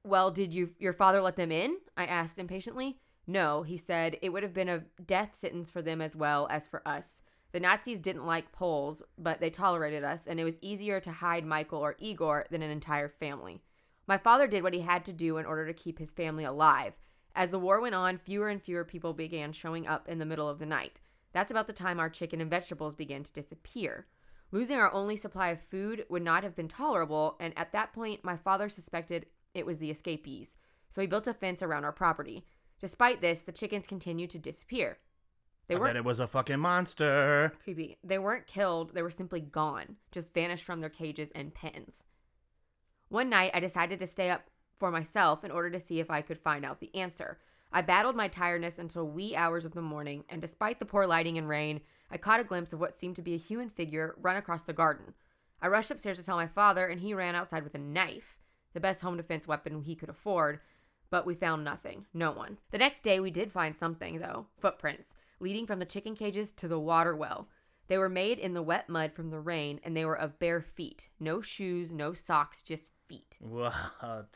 Well, 0.02 0.30
did 0.30 0.52
you 0.52 0.70
your 0.78 0.92
father 0.92 1.20
let 1.20 1.36
them 1.36 1.52
in? 1.52 1.76
I 1.96 2.06
asked 2.06 2.38
impatiently. 2.38 2.98
No, 3.26 3.62
he 3.62 3.76
said 3.76 4.18
it 4.20 4.30
would 4.30 4.42
have 4.42 4.54
been 4.54 4.68
a 4.68 4.84
death 5.04 5.30
sentence 5.36 5.70
for 5.70 5.82
them 5.82 6.00
as 6.00 6.14
well 6.14 6.46
as 6.50 6.66
for 6.66 6.86
us. 6.86 7.22
The 7.52 7.60
Nazis 7.60 8.00
didn't 8.00 8.26
like 8.26 8.52
Poles, 8.52 9.02
but 9.16 9.40
they 9.40 9.48
tolerated 9.48 10.02
us, 10.02 10.26
and 10.26 10.40
it 10.40 10.44
was 10.44 10.58
easier 10.60 11.00
to 11.00 11.12
hide 11.12 11.46
Michael 11.46 11.78
or 11.78 11.94
Igor 11.98 12.46
than 12.50 12.62
an 12.62 12.70
entire 12.70 13.08
family. 13.08 13.62
My 14.06 14.18
father 14.18 14.46
did 14.46 14.62
what 14.62 14.74
he 14.74 14.80
had 14.80 15.04
to 15.06 15.12
do 15.12 15.38
in 15.38 15.46
order 15.46 15.66
to 15.66 15.72
keep 15.72 15.98
his 15.98 16.12
family 16.12 16.44
alive. 16.44 16.94
As 17.34 17.50
the 17.50 17.58
war 17.58 17.80
went 17.80 17.94
on, 17.94 18.18
fewer 18.18 18.48
and 18.48 18.60
fewer 18.60 18.84
people 18.84 19.12
began 19.12 19.52
showing 19.52 19.86
up 19.86 20.08
in 20.08 20.18
the 20.18 20.26
middle 20.26 20.48
of 20.48 20.58
the 20.58 20.66
night. 20.66 21.00
That's 21.32 21.50
about 21.50 21.66
the 21.66 21.72
time 21.72 21.98
our 21.98 22.10
chicken 22.10 22.40
and 22.40 22.50
vegetables 22.50 22.94
began 22.94 23.22
to 23.22 23.32
disappear. 23.32 24.06
Losing 24.52 24.76
our 24.76 24.92
only 24.92 25.16
supply 25.16 25.48
of 25.48 25.60
food 25.60 26.04
would 26.08 26.22
not 26.22 26.44
have 26.44 26.54
been 26.54 26.68
tolerable, 26.68 27.36
and 27.40 27.56
at 27.56 27.72
that 27.72 27.92
point, 27.92 28.24
my 28.24 28.36
father 28.36 28.68
suspected 28.68 29.26
it 29.54 29.66
was 29.66 29.78
the 29.78 29.90
escapees, 29.90 30.56
so 30.90 31.00
he 31.00 31.06
built 31.06 31.26
a 31.26 31.34
fence 31.34 31.62
around 31.62 31.84
our 31.84 31.92
property. 31.92 32.44
Despite 32.84 33.22
this, 33.22 33.40
the 33.40 33.50
chickens 33.50 33.86
continued 33.86 34.28
to 34.28 34.38
disappear. 34.38 34.98
They 35.68 35.74
I 35.74 35.78
weren't 35.78 35.94
bet 35.94 35.96
it 35.96 36.04
was 36.04 36.20
a 36.20 36.26
fucking 36.26 36.60
monster. 36.60 37.50
creepy. 37.64 37.96
They 38.04 38.18
weren't 38.18 38.46
killed, 38.46 38.92
they 38.92 39.00
were 39.00 39.10
simply 39.10 39.40
gone, 39.40 39.96
just 40.12 40.34
vanished 40.34 40.66
from 40.66 40.82
their 40.82 40.90
cages 40.90 41.30
and 41.34 41.54
pens. 41.54 42.02
One 43.08 43.30
night, 43.30 43.52
I 43.54 43.60
decided 43.60 44.00
to 44.00 44.06
stay 44.06 44.28
up 44.28 44.50
for 44.76 44.90
myself 44.90 45.44
in 45.44 45.50
order 45.50 45.70
to 45.70 45.80
see 45.80 45.98
if 45.98 46.10
I 46.10 46.20
could 46.20 46.36
find 46.36 46.62
out 46.62 46.80
the 46.80 46.94
answer. 46.94 47.38
I 47.72 47.80
battled 47.80 48.16
my 48.16 48.28
tiredness 48.28 48.78
until 48.78 49.08
wee 49.08 49.34
hours 49.34 49.64
of 49.64 49.72
the 49.72 49.80
morning, 49.80 50.24
and 50.28 50.42
despite 50.42 50.78
the 50.78 50.84
poor 50.84 51.06
lighting 51.06 51.38
and 51.38 51.48
rain, 51.48 51.80
I 52.10 52.18
caught 52.18 52.40
a 52.40 52.44
glimpse 52.44 52.74
of 52.74 52.80
what 52.80 52.92
seemed 52.92 53.16
to 53.16 53.22
be 53.22 53.32
a 53.32 53.38
human 53.38 53.70
figure 53.70 54.14
run 54.20 54.36
across 54.36 54.64
the 54.64 54.74
garden. 54.74 55.14
I 55.62 55.68
rushed 55.68 55.90
upstairs 55.90 56.18
to 56.18 56.24
tell 56.26 56.36
my 56.36 56.48
father, 56.48 56.86
and 56.86 57.00
he 57.00 57.14
ran 57.14 57.34
outside 57.34 57.64
with 57.64 57.74
a 57.74 57.78
knife, 57.78 58.36
the 58.74 58.80
best 58.80 59.00
home 59.00 59.16
defense 59.16 59.48
weapon 59.48 59.80
he 59.80 59.94
could 59.94 60.10
afford, 60.10 60.60
but 61.10 61.26
we 61.26 61.34
found 61.34 61.64
nothing. 61.64 62.06
No 62.12 62.30
one. 62.30 62.58
The 62.70 62.78
next 62.78 63.02
day, 63.02 63.20
we 63.20 63.30
did 63.30 63.52
find 63.52 63.76
something, 63.76 64.18
though 64.18 64.46
footprints, 64.58 65.14
leading 65.40 65.66
from 65.66 65.78
the 65.78 65.84
chicken 65.84 66.14
cages 66.14 66.52
to 66.52 66.68
the 66.68 66.78
water 66.78 67.14
well. 67.14 67.48
They 67.86 67.98
were 67.98 68.08
made 68.08 68.38
in 68.38 68.54
the 68.54 68.62
wet 68.62 68.88
mud 68.88 69.12
from 69.12 69.30
the 69.30 69.40
rain, 69.40 69.78
and 69.84 69.96
they 69.96 70.04
were 70.04 70.18
of 70.18 70.38
bare 70.38 70.62
feet. 70.62 71.08
No 71.20 71.40
shoes, 71.40 71.92
no 71.92 72.14
socks, 72.14 72.62
just 72.62 72.92
feet. 73.06 73.36
What? 73.40 73.74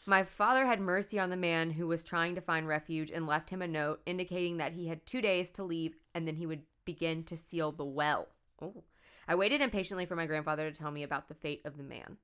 My 0.07 0.25
father 0.25 0.67
had 0.67 0.81
mercy 0.81 1.19
on 1.19 1.31
the 1.31 1.37
man 1.37 1.71
who 1.71 1.87
was 1.87 2.05
trying 2.05 2.35
to 2.35 2.41
find 2.41 2.69
refuge 2.69 3.11
and 3.11 3.27
left 3.27 3.51
him 3.51 3.63
a 3.63 3.69
note 3.69 4.01
indicating 4.07 4.59
that 4.59 4.73
he 4.73 4.89
had 4.89 5.07
two 5.07 5.21
days 5.21 5.51
to 5.53 5.65
leave 5.65 5.97
and 6.15 6.27
then 6.27 6.37
he 6.37 6.47
would 6.47 6.63
begin 6.85 7.25
to 7.25 7.37
seal 7.37 7.73
the 7.73 7.85
well. 7.85 8.29
Oh. 8.61 8.85
I 9.27 9.35
waited 9.35 9.61
impatiently 9.61 10.07
for 10.07 10.17
my 10.17 10.27
grandfather 10.27 10.71
to 10.71 10.77
tell 10.77 10.91
me 10.91 11.03
about 11.03 11.29
the 11.29 11.35
fate 11.35 11.63
of 11.65 11.77
the 11.77 11.83
man. 11.83 12.17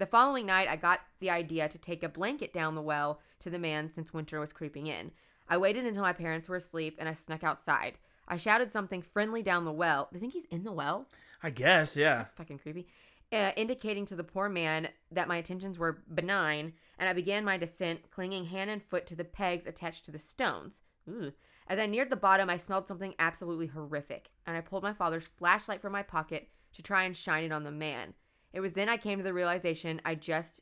The 0.00 0.06
following 0.06 0.46
night, 0.46 0.66
I 0.66 0.76
got 0.76 1.00
the 1.18 1.28
idea 1.28 1.68
to 1.68 1.78
take 1.78 2.02
a 2.02 2.08
blanket 2.08 2.54
down 2.54 2.74
the 2.74 2.80
well 2.80 3.20
to 3.40 3.50
the 3.50 3.58
man 3.58 3.90
since 3.90 4.14
winter 4.14 4.40
was 4.40 4.50
creeping 4.50 4.86
in. 4.86 5.10
I 5.46 5.58
waited 5.58 5.84
until 5.84 6.04
my 6.04 6.14
parents 6.14 6.48
were 6.48 6.56
asleep 6.56 6.96
and 6.98 7.06
I 7.06 7.12
snuck 7.12 7.44
outside. 7.44 7.98
I 8.26 8.38
shouted 8.38 8.72
something 8.72 9.02
friendly 9.02 9.42
down 9.42 9.66
the 9.66 9.72
well. 9.72 10.08
They 10.10 10.18
think 10.18 10.32
he's 10.32 10.46
in 10.46 10.64
the 10.64 10.72
well? 10.72 11.06
I 11.42 11.50
guess, 11.50 11.98
yeah. 11.98 12.16
That's 12.16 12.30
fucking 12.30 12.60
creepy. 12.60 12.86
Uh, 13.30 13.52
indicating 13.56 14.06
to 14.06 14.16
the 14.16 14.24
poor 14.24 14.48
man 14.48 14.88
that 15.12 15.28
my 15.28 15.36
intentions 15.36 15.78
were 15.78 16.02
benign, 16.14 16.72
and 16.98 17.06
I 17.06 17.12
began 17.12 17.44
my 17.44 17.58
descent, 17.58 18.10
clinging 18.10 18.46
hand 18.46 18.70
and 18.70 18.82
foot 18.82 19.06
to 19.08 19.14
the 19.14 19.24
pegs 19.24 19.66
attached 19.66 20.06
to 20.06 20.10
the 20.10 20.18
stones. 20.18 20.80
Ooh. 21.10 21.30
As 21.66 21.78
I 21.78 21.84
neared 21.84 22.08
the 22.08 22.16
bottom, 22.16 22.48
I 22.48 22.56
smelled 22.56 22.86
something 22.86 23.14
absolutely 23.18 23.66
horrific, 23.66 24.30
and 24.46 24.56
I 24.56 24.62
pulled 24.62 24.82
my 24.82 24.94
father's 24.94 25.26
flashlight 25.26 25.82
from 25.82 25.92
my 25.92 26.02
pocket 26.02 26.48
to 26.72 26.82
try 26.82 27.04
and 27.04 27.14
shine 27.14 27.44
it 27.44 27.52
on 27.52 27.64
the 27.64 27.70
man. 27.70 28.14
It 28.52 28.60
was 28.60 28.72
then 28.72 28.88
I 28.88 28.96
came 28.96 29.18
to 29.18 29.24
the 29.24 29.32
realization 29.32 30.00
I 30.04 30.14
just 30.14 30.60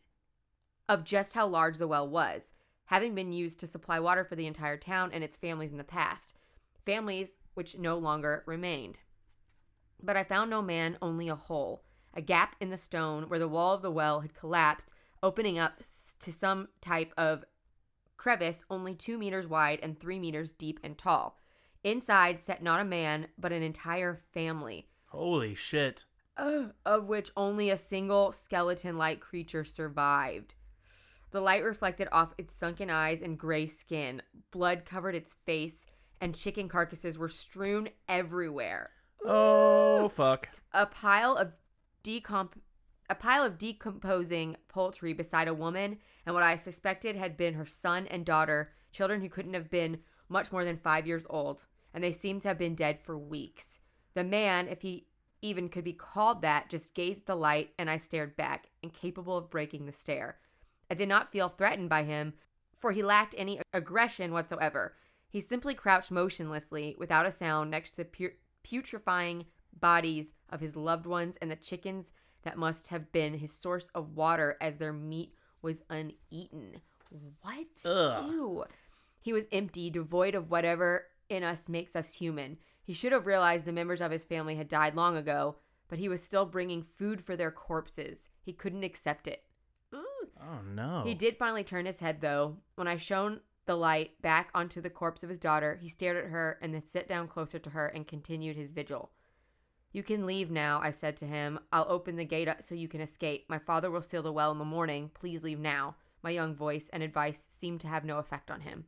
of 0.89 1.05
just 1.05 1.35
how 1.35 1.47
large 1.47 1.79
the 1.79 1.89
well 1.89 2.09
was, 2.09 2.53
having 2.87 3.15
been 3.15 3.33
used 3.33 3.61
to 3.61 3.67
supply 3.67 4.01
water 4.01 4.25
for 4.25 4.37
the 4.37 4.47
entire 4.47 4.77
town 4.79 5.11
and 5.13 5.23
its 5.23 5.37
families 5.37 5.73
in 5.73 5.79
the 5.79 5.85
past, 5.85 6.33
families 6.87 7.39
which 7.55 7.77
no 7.77 7.99
longer 7.99 8.43
remained. 8.47 9.01
But 10.03 10.17
I 10.17 10.25
found 10.25 10.49
no 10.49 10.63
man, 10.63 10.97
only 11.03 11.29
a 11.29 11.35
hole, 11.35 11.85
a 12.15 12.23
gap 12.23 12.57
in 12.61 12.71
the 12.71 12.79
stone 12.79 13.25
where 13.29 13.39
the 13.39 13.49
wall 13.49 13.75
of 13.75 13.83
the 13.83 13.91
well 13.91 14.21
had 14.21 14.33
collapsed, 14.33 14.91
opening 15.23 15.59
up 15.59 15.79
to 16.21 16.33
some 16.33 16.69
type 16.81 17.13
of 17.17 17.45
crevice 18.17 18.65
only 18.71 18.95
two 18.95 19.19
meters 19.19 19.47
wide 19.47 19.79
and 19.83 19.99
three 19.99 20.19
meters 20.19 20.53
deep 20.53 20.81
and 20.83 20.97
tall. 20.97 21.39
Inside 21.85 22.41
sat 22.41 22.63
not 22.63 22.81
a 22.81 22.85
man, 22.85 23.29
but 23.39 23.53
an 23.53 23.63
entire 23.63 24.23
family, 24.33 24.89
Holy 25.07 25.55
shit. 25.55 26.05
Of 26.39 27.09
which 27.09 27.31
only 27.37 27.71
a 27.71 27.77
single 27.77 28.33
skeleton 28.33 28.97
like 28.97 29.21
creature 29.21 29.65
survived. 29.65 30.55
The 31.31 31.41
light 31.41 31.65
reflected 31.65 32.09
off 32.11 32.35
its 32.39 32.55
sunken 32.55 32.89
eyes 32.89 33.21
and 33.21 33.39
gray 33.39 33.67
skin. 33.67 34.23
Blood 34.51 34.85
covered 34.85 35.15
its 35.15 35.35
face, 35.45 35.85
and 36.21 36.35
chicken 36.35 36.69
carcasses 36.69 37.19
were 37.19 37.29
strewn 37.29 37.91
everywhere. 38.09 38.91
Oh, 39.25 40.09
fuck. 40.09 40.49
A 40.73 40.87
pile 40.87 41.37
of 41.37 41.53
decomp- 42.03 42.61
a 43.11 43.15
pile 43.15 43.43
of 43.43 43.59
decomposing 43.59 44.57
poultry 44.69 45.13
beside 45.13 45.49
a 45.49 45.55
woman 45.55 45.99
and 46.25 46.35
what 46.35 46.45
I 46.45 46.57
suspected 46.57 47.17
had 47.17 47.37
been 47.37 47.55
her 47.55 47.67
son 47.67 48.07
and 48.07 48.25
daughter, 48.25 48.73
children 48.93 49.21
who 49.21 49.29
couldn't 49.29 49.55
have 49.55 49.71
been 49.71 50.01
much 50.29 50.53
more 50.53 50.65
than 50.65 50.77
five 50.77 51.07
years 51.07 51.27
old, 51.29 51.65
and 51.93 52.05
they 52.05 52.13
seemed 52.13 52.43
to 52.43 52.49
have 52.49 52.59
been 52.59 52.75
dead 52.75 53.01
for 53.01 53.19
weeks. 53.19 53.79
The 54.15 54.25
man, 54.25 54.69
if 54.69 54.83
he 54.83 55.08
even 55.43 55.69
could 55.69 55.85
be 55.85 55.93
called 55.93 56.43
that, 56.43 56.69
just 56.69 56.95
gazed 56.95 57.21
at 57.21 57.27
the 57.27 57.37
light, 57.37 57.71
and 57.79 57.89
I 57.89 57.97
stared 57.97 58.37
back, 58.37 58.71
incapable 58.83 59.37
of 59.37 59.51
breaking 59.51 59.87
the 59.87 59.93
stare. 59.93 60.39
I 60.91 60.95
did 60.95 61.09
not 61.09 61.31
feel 61.31 61.49
threatened 61.49 61.89
by 61.89 62.05
him, 62.05 62.35
for 62.79 62.93
he 62.93 63.03
lacked 63.03 63.35
any 63.37 63.61
aggression 63.73 64.33
whatsoever. 64.33 64.95
He 65.29 65.41
simply 65.41 65.75
crouched 65.75 66.11
motionlessly, 66.11 66.97
without 66.99 67.27
a 67.27 67.33
sound, 67.33 67.71
next 67.71 67.91
to 67.93 67.97
the 67.99 68.05
pu- 68.05 68.33
putrefying 68.65 69.45
bodies 69.79 70.33
of 70.51 70.61
his 70.61 70.77
loved 70.77 71.07
ones 71.07 71.37
and 71.41 71.51
the 71.51 71.57
chickens 71.57 72.13
that 72.43 72.57
must 72.57 72.89
have 72.89 73.13
been 73.13 73.35
his 73.35 73.53
source 73.53 73.91
of 73.95 74.17
water 74.17 74.57
as 74.61 74.77
their 74.77 74.93
meat 74.93 75.35
was 75.63 75.83
uneaten. 75.91 76.81
What? 77.43 77.67
Ugh. 77.85 78.31
Ew. 78.31 78.65
He 79.21 79.33
was 79.33 79.47
empty, 79.53 79.91
devoid 79.91 80.35
of 80.35 80.51
whatever 80.51 81.07
in 81.29 81.43
us 81.43 81.69
makes 81.69 81.95
us 81.95 82.15
human. 82.15 82.59
He 82.89 82.95
should 82.95 83.13
have 83.13 83.27
realized 83.27 83.67
the 83.67 83.73
members 83.73 84.01
of 84.01 84.11
his 84.11 84.25
family 84.25 84.57
had 84.57 84.67
died 84.67 84.95
long 84.95 85.15
ago, 85.15 85.57
but 85.89 85.99
he 85.99 86.09
was 86.09 86.23
still 86.23 86.47
bringing 86.47 86.83
food 86.83 87.21
for 87.21 87.37
their 87.37 87.51
corpses. 87.51 88.31
He 88.41 88.55
couldn't 88.55 88.83
accept 88.83 89.29
it. 89.29 89.45
Oh, 89.93 90.61
no. 90.75 91.03
He 91.05 91.13
did 91.13 91.37
finally 91.37 91.65
turn 91.65 91.85
his 91.85 92.01
head, 92.01 92.23
though. 92.23 92.57
When 92.77 92.89
I 92.89 92.97
shone 92.97 93.41
the 93.67 93.77
light 93.77 94.23
back 94.23 94.49
onto 94.55 94.81
the 94.81 94.89
corpse 94.89 95.23
of 95.23 95.29
his 95.29 95.37
daughter, 95.37 95.79
he 95.83 95.91
stared 95.91 96.17
at 96.17 96.31
her 96.31 96.59
and 96.63 96.73
then 96.73 96.87
sat 96.87 97.07
down 97.07 97.29
closer 97.29 97.59
to 97.59 97.69
her 97.69 97.89
and 97.89 98.09
continued 98.09 98.57
his 98.57 98.71
vigil. 98.71 99.11
You 99.93 100.03
can 100.03 100.25
leave 100.25 100.51
now, 100.51 100.81
I 100.83 100.91
said 100.91 101.19
to 101.19 101.27
him. 101.27 101.59
I'll 101.71 101.85
open 101.91 102.17
the 102.17 102.25
gate 102.25 102.49
up 102.49 102.63
so 102.63 102.75
you 102.75 102.89
can 102.89 103.03
escape. 103.03 103.45
My 103.51 103.59
father 103.59 103.91
will 103.91 104.01
seal 104.01 104.23
the 104.23 104.33
well 104.33 104.51
in 104.51 104.59
the 104.59 104.65
morning. 104.65 105.11
Please 105.13 105.45
leave 105.45 105.61
now. 105.61 105.97
My 106.23 106.31
young 106.31 106.55
voice 106.55 106.89
and 106.91 107.03
advice 107.03 107.43
seemed 107.51 107.83
to 107.83 107.89
have 107.89 108.07
no 108.07 108.17
effect 108.17 108.51
on 108.51 108.63
him. 108.63 108.87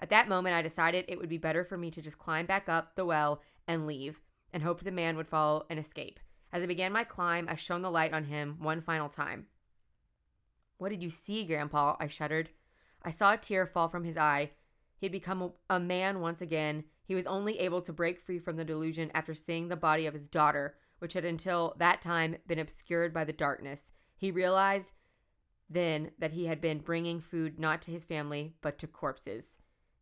At 0.00 0.10
that 0.10 0.28
moment, 0.28 0.54
I 0.54 0.62
decided 0.62 1.04
it 1.08 1.18
would 1.18 1.28
be 1.28 1.38
better 1.38 1.64
for 1.64 1.76
me 1.76 1.90
to 1.90 2.02
just 2.02 2.18
climb 2.18 2.46
back 2.46 2.68
up 2.68 2.94
the 2.94 3.04
well 3.04 3.42
and 3.66 3.86
leave, 3.86 4.20
and 4.52 4.62
hope 4.62 4.82
the 4.82 4.90
man 4.90 5.16
would 5.16 5.28
follow 5.28 5.66
and 5.68 5.78
escape. 5.78 6.20
As 6.52 6.62
I 6.62 6.66
began 6.66 6.92
my 6.92 7.04
climb, 7.04 7.46
I 7.48 7.56
shone 7.56 7.82
the 7.82 7.90
light 7.90 8.14
on 8.14 8.24
him 8.24 8.56
one 8.60 8.80
final 8.80 9.08
time. 9.08 9.46
What 10.78 10.90
did 10.90 11.02
you 11.02 11.10
see, 11.10 11.44
Grandpa? 11.44 11.96
I 11.98 12.06
shuddered. 12.06 12.50
I 13.02 13.10
saw 13.10 13.34
a 13.34 13.36
tear 13.36 13.66
fall 13.66 13.88
from 13.88 14.04
his 14.04 14.16
eye. 14.16 14.52
He 14.96 15.06
had 15.06 15.12
become 15.12 15.42
a, 15.42 15.50
a 15.68 15.80
man 15.80 16.20
once 16.20 16.40
again. 16.40 16.84
He 17.04 17.14
was 17.14 17.26
only 17.26 17.58
able 17.58 17.82
to 17.82 17.92
break 17.92 18.20
free 18.20 18.38
from 18.38 18.56
the 18.56 18.64
delusion 18.64 19.10
after 19.14 19.34
seeing 19.34 19.68
the 19.68 19.76
body 19.76 20.06
of 20.06 20.14
his 20.14 20.28
daughter, 20.28 20.76
which 21.00 21.12
had 21.12 21.24
until 21.24 21.74
that 21.78 22.00
time 22.00 22.36
been 22.46 22.58
obscured 22.58 23.12
by 23.12 23.24
the 23.24 23.32
darkness. 23.32 23.92
He 24.16 24.30
realized 24.30 24.92
then 25.70 26.12
that 26.18 26.32
he 26.32 26.46
had 26.46 26.60
been 26.60 26.78
bringing 26.78 27.20
food 27.20 27.58
not 27.58 27.82
to 27.82 27.90
his 27.90 28.04
family, 28.04 28.54
but 28.62 28.78
to 28.78 28.86
corpses. 28.86 29.58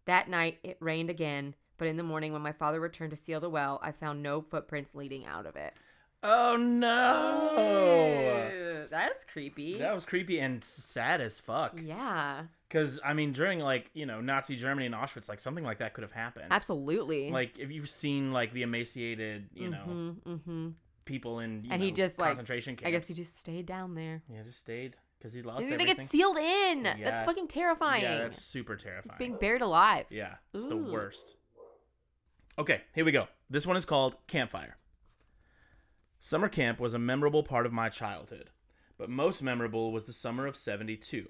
That 0.06 0.28
night 0.30 0.58
it 0.62 0.76
rained 0.80 1.10
again, 1.10 1.54
but 1.78 1.88
in 1.88 1.96
the 1.96 2.02
morning 2.02 2.32
when 2.32 2.42
my 2.42 2.52
father 2.52 2.80
returned 2.80 3.10
to 3.10 3.16
seal 3.16 3.40
the 3.40 3.50
well, 3.50 3.78
I 3.82 3.92
found 3.92 4.22
no 4.22 4.40
footprints 4.40 4.94
leading 4.94 5.26
out 5.26 5.46
of 5.46 5.56
it. 5.56 5.74
Oh, 6.22 6.56
no. 6.56 8.48
Ew, 8.52 8.86
that's 8.90 9.24
creepy. 9.26 9.78
That 9.78 9.94
was 9.94 10.04
creepy 10.04 10.40
and 10.40 10.64
sad 10.64 11.20
as 11.20 11.38
fuck. 11.38 11.78
yeah, 11.80 12.44
Because, 12.68 12.98
I 13.04 13.12
mean, 13.14 13.32
during, 13.32 13.60
like, 13.60 13.90
you 13.94 14.06
know, 14.06 14.20
Nazi 14.20 14.56
Germany 14.56 14.86
and 14.86 14.94
Auschwitz, 14.94 15.28
like, 15.28 15.38
something 15.40 15.62
like 15.62 15.78
that 15.78 15.92
could 15.94 16.02
have 16.02 16.12
happened. 16.12 16.46
absolutely. 16.50 17.30
Like, 17.30 17.58
if 17.58 17.70
you've 17.70 17.88
seen, 17.90 18.32
like, 18.32 18.52
the 18.52 18.62
emaciated, 18.62 19.48
you 19.54 19.68
know, 19.70 19.84
mm-hmm, 19.86 20.32
mm-hmm. 20.32 20.68
people 21.04 21.40
in, 21.40 21.64
you 21.64 21.70
And 21.70 21.82
he 21.82 21.90
know, 21.90 21.96
just, 21.96 22.18
like, 22.18 22.28
concentration 22.28 22.76
camps. 22.76 22.88
I 22.88 22.90
guess 22.92 23.06
he 23.06 23.14
just 23.14 23.38
stayed 23.38 23.66
down 23.66 23.94
there. 23.94 24.22
Yeah, 24.32 24.42
just 24.44 24.60
stayed. 24.60 24.96
Because 25.26 25.34
he 25.34 25.42
lost 25.42 25.62
He's 25.62 25.70
gonna 25.72 25.82
everything. 25.82 26.04
get 26.04 26.12
sealed 26.12 26.38
in. 26.38 26.84
Yeah. 26.84 26.94
That's 27.02 27.26
fucking 27.26 27.48
terrifying. 27.48 28.04
Yeah, 28.04 28.18
that's 28.18 28.40
super 28.40 28.76
terrifying. 28.76 29.18
Being 29.18 29.36
buried 29.36 29.60
alive. 29.60 30.04
Yeah, 30.08 30.34
it's 30.54 30.68
the 30.68 30.76
worst. 30.76 31.34
Okay, 32.56 32.82
here 32.94 33.04
we 33.04 33.10
go. 33.10 33.26
This 33.50 33.66
one 33.66 33.76
is 33.76 33.84
called 33.84 34.14
Campfire. 34.28 34.76
Summer 36.20 36.48
camp 36.48 36.78
was 36.78 36.94
a 36.94 37.00
memorable 37.00 37.42
part 37.42 37.66
of 37.66 37.72
my 37.72 37.88
childhood, 37.88 38.50
but 38.98 39.10
most 39.10 39.42
memorable 39.42 39.90
was 39.90 40.04
the 40.06 40.12
summer 40.12 40.46
of 40.46 40.54
72. 40.54 41.28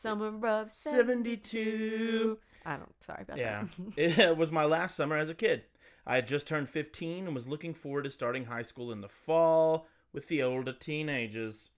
Summer 0.00 0.46
of 0.48 0.72
72. 0.72 2.38
I 2.64 2.76
don't. 2.78 3.04
Sorry 3.04 3.20
about 3.20 3.36
Yeah, 3.36 3.66
that. 3.96 4.18
it 4.30 4.36
was 4.38 4.50
my 4.50 4.64
last 4.64 4.96
summer 4.96 5.18
as 5.18 5.28
a 5.28 5.34
kid. 5.34 5.64
I 6.06 6.14
had 6.14 6.26
just 6.26 6.48
turned 6.48 6.70
15 6.70 7.26
and 7.26 7.34
was 7.34 7.46
looking 7.46 7.74
forward 7.74 8.04
to 8.04 8.10
starting 8.10 8.46
high 8.46 8.62
school 8.62 8.92
in 8.92 9.02
the 9.02 9.10
fall 9.10 9.88
with 10.14 10.26
the 10.28 10.42
older 10.42 10.72
teenagers. 10.72 11.68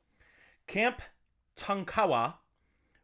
Camp 0.69 1.03
Tonkawa 1.59 2.35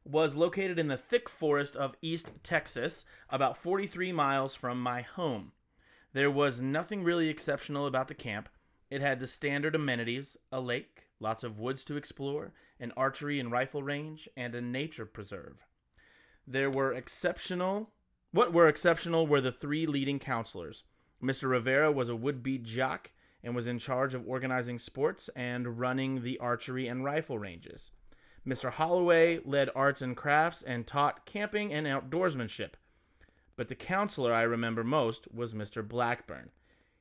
was 0.05 0.37
located 0.37 0.79
in 0.79 0.89
the 0.89 0.97
thick 0.97 1.29
forest 1.29 1.75
of 1.75 1.97
East 2.01 2.33
Texas, 2.43 3.05
about 3.29 3.57
43 3.57 4.13
miles 4.13 4.55
from 4.55 4.81
my 4.81 5.03
home. 5.03 5.53
There 6.13 6.31
was 6.31 6.61
nothing 6.61 7.03
really 7.03 7.29
exceptional 7.29 7.87
about 7.87 8.07
the 8.07 8.15
camp. 8.15 8.49
It 8.91 9.01
had 9.01 9.19
the 9.19 9.27
standard 9.27 9.75
amenities 9.75 10.37
a 10.53 10.61
lake, 10.61 11.09
lots 11.19 11.43
of 11.43 11.59
woods 11.59 11.85
to 11.87 11.97
explore, 11.97 12.53
an 12.79 12.93
archery 12.97 13.41
and 13.41 13.51
rifle 13.51 13.83
range, 13.83 14.29
and 14.37 14.55
a 14.55 14.61
nature 14.61 15.07
preserve. 15.07 15.67
There 16.47 16.71
were 16.71 16.93
exceptional. 16.93 17.91
What 18.31 18.53
were 18.53 18.69
exceptional 18.69 19.27
were 19.27 19.41
the 19.41 19.51
three 19.51 19.87
leading 19.87 20.21
counselors. 20.21 20.85
Mr. 21.21 21.51
Rivera 21.51 21.91
was 21.91 22.09
a 22.09 22.17
would 22.17 22.43
be 22.43 22.59
jock 22.59 23.11
and 23.43 23.57
was 23.57 23.67
in 23.67 23.79
charge 23.79 24.15
of 24.15 24.29
organizing 24.29 24.79
sports 24.79 25.29
and 25.35 25.81
running 25.81 26.23
the 26.23 26.39
archery 26.39 26.87
and 26.87 27.05
rifle 27.05 27.39
ranges. 27.39 27.91
Mr. 28.47 28.71
Holloway 28.71 29.41
led 29.45 29.71
arts 29.75 30.03
and 30.03 30.17
crafts 30.17 30.63
and 30.63 30.87
taught 30.87 31.25
camping 31.25 31.73
and 31.73 31.87
outdoorsmanship. 31.87 32.73
But 33.57 33.69
the 33.69 33.75
counselor 33.75 34.33
I 34.33 34.43
remember 34.43 34.85
most 34.85 35.33
was 35.33 35.55
Mr. 35.55 35.87
Blackburn. 35.87 36.51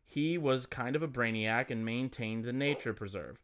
He 0.06 0.38
was 0.38 0.66
kind 0.66 0.96
of 0.96 1.04
a 1.04 1.08
brainiac 1.08 1.70
and 1.70 1.84
maintained 1.84 2.46
the 2.46 2.54
nature 2.54 2.94
preserve. 2.94 3.40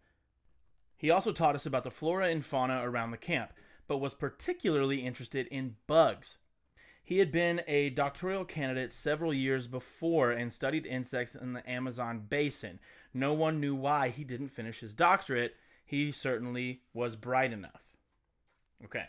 He 0.95 1.09
also 1.09 1.31
taught 1.31 1.55
us 1.55 1.65
about 1.65 1.83
the 1.83 1.91
flora 1.91 2.27
and 2.27 2.45
fauna 2.45 2.81
around 2.83 3.11
the 3.11 3.17
camp, 3.17 3.53
but 3.87 3.97
was 3.97 4.13
particularly 4.13 4.99
interested 4.99 5.47
in 5.47 5.77
bugs. 5.87 6.37
He 7.03 7.17
had 7.17 7.31
been 7.31 7.63
a 7.67 7.89
doctoral 7.89 8.45
candidate 8.45 8.93
several 8.93 9.33
years 9.33 9.65
before 9.65 10.31
and 10.31 10.53
studied 10.53 10.85
insects 10.85 11.33
in 11.33 11.53
the 11.53 11.67
Amazon 11.67 12.25
basin. 12.29 12.79
No 13.13 13.33
one 13.33 13.59
knew 13.59 13.73
why 13.73 14.09
he 14.09 14.23
didn't 14.23 14.49
finish 14.49 14.81
his 14.81 14.93
doctorate. 14.93 15.55
He 15.83 16.11
certainly 16.11 16.83
was 16.93 17.15
bright 17.15 17.51
enough. 17.51 17.88
Okay. 18.85 19.05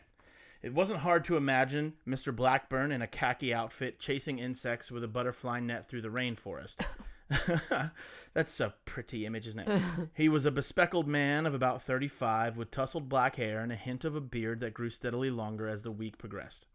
It 0.62 0.74
wasn't 0.74 1.00
hard 1.00 1.24
to 1.24 1.36
imagine 1.36 1.94
Mr. 2.06 2.34
Blackburn 2.34 2.92
in 2.92 3.00
a 3.00 3.06
khaki 3.06 3.54
outfit 3.54 3.98
chasing 3.98 4.38
insects 4.38 4.90
with 4.90 5.02
a 5.02 5.08
butterfly 5.08 5.60
net 5.60 5.86
through 5.86 6.02
the 6.02 6.08
rainforest. 6.08 6.84
That's 8.34 8.60
a 8.60 8.74
pretty 8.84 9.24
image, 9.24 9.46
isn't 9.46 9.60
it? 9.60 9.82
he 10.14 10.28
was 10.28 10.44
a 10.44 10.50
bespectacled 10.50 11.06
man 11.06 11.46
of 11.46 11.54
about 11.54 11.82
35 11.82 12.58
with 12.58 12.70
tousled 12.70 13.08
black 13.08 13.36
hair 13.36 13.60
and 13.60 13.72
a 13.72 13.76
hint 13.76 14.04
of 14.04 14.14
a 14.14 14.20
beard 14.20 14.60
that 14.60 14.74
grew 14.74 14.90
steadily 14.90 15.30
longer 15.30 15.66
as 15.66 15.82
the 15.82 15.90
week 15.90 16.18
progressed. 16.18 16.66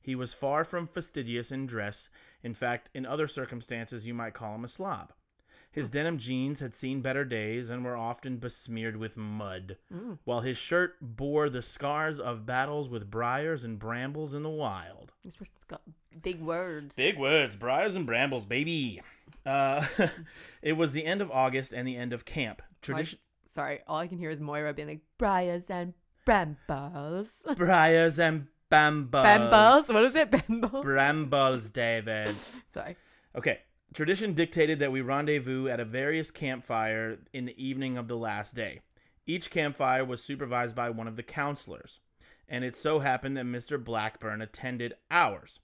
He 0.00 0.14
was 0.14 0.32
far 0.32 0.64
from 0.64 0.86
fastidious 0.86 1.50
in 1.50 1.66
dress. 1.66 2.08
In 2.42 2.54
fact, 2.54 2.88
in 2.94 3.04
other 3.04 3.26
circumstances, 3.26 4.06
you 4.06 4.14
might 4.14 4.34
call 4.34 4.54
him 4.54 4.64
a 4.64 4.68
slob. 4.68 5.12
His 5.76 5.90
denim 5.90 6.16
jeans 6.16 6.60
had 6.60 6.74
seen 6.74 7.02
better 7.02 7.22
days 7.22 7.68
and 7.68 7.84
were 7.84 7.98
often 7.98 8.38
besmeared 8.38 8.96
with 8.96 9.14
mud, 9.14 9.76
while 10.24 10.40
his 10.40 10.56
shirt 10.56 10.96
bore 11.02 11.50
the 11.50 11.60
scars 11.60 12.18
of 12.18 12.46
battles 12.46 12.88
with 12.88 13.10
briars 13.10 13.62
and 13.62 13.78
brambles 13.78 14.32
in 14.32 14.42
the 14.42 14.48
wild. 14.48 15.12
This 15.22 15.36
person's 15.36 15.64
got 15.64 15.82
big 16.22 16.40
words. 16.40 16.96
Big 16.96 17.18
words, 17.18 17.56
briars 17.56 17.94
and 17.94 18.06
brambles, 18.06 18.46
baby. 18.46 19.02
Uh, 19.44 19.84
it 20.62 20.72
was 20.72 20.92
the 20.92 21.04
end 21.04 21.20
of 21.20 21.30
August 21.30 21.74
and 21.74 21.86
the 21.86 21.96
end 21.96 22.14
of 22.14 22.24
camp. 22.24 22.62
Tradition. 22.80 23.18
Sorry, 23.46 23.80
all 23.86 23.98
I 23.98 24.06
can 24.06 24.16
hear 24.16 24.30
is 24.30 24.40
Moira 24.40 24.72
being 24.72 24.88
like, 24.88 25.00
Briars 25.18 25.68
and 25.68 25.92
Brambles. 26.24 27.34
Briars 27.58 28.18
and 28.18 28.46
bambles. 28.70 29.22
Brambles. 29.22 29.88
What 29.88 30.04
is 30.04 30.16
it? 30.16 30.30
Brambles. 30.30 30.82
Brambles, 30.82 31.70
David. 31.70 32.34
Sorry. 32.66 32.96
Okay. 33.36 33.60
Tradition 33.96 34.34
dictated 34.34 34.80
that 34.80 34.92
we 34.92 35.00
rendezvous 35.00 35.68
at 35.68 35.80
a 35.80 35.84
various 35.86 36.30
campfire 36.30 37.16
in 37.32 37.46
the 37.46 37.56
evening 37.56 37.96
of 37.96 38.08
the 38.08 38.16
last 38.18 38.54
day. 38.54 38.82
Each 39.24 39.50
campfire 39.50 40.04
was 40.04 40.22
supervised 40.22 40.76
by 40.76 40.90
one 40.90 41.08
of 41.08 41.16
the 41.16 41.22
counselors, 41.22 42.00
and 42.46 42.62
it 42.62 42.76
so 42.76 42.98
happened 42.98 43.38
that 43.38 43.46
Mr. 43.46 43.82
Blackburn 43.82 44.42
attended 44.42 44.92
ours. 45.10 45.60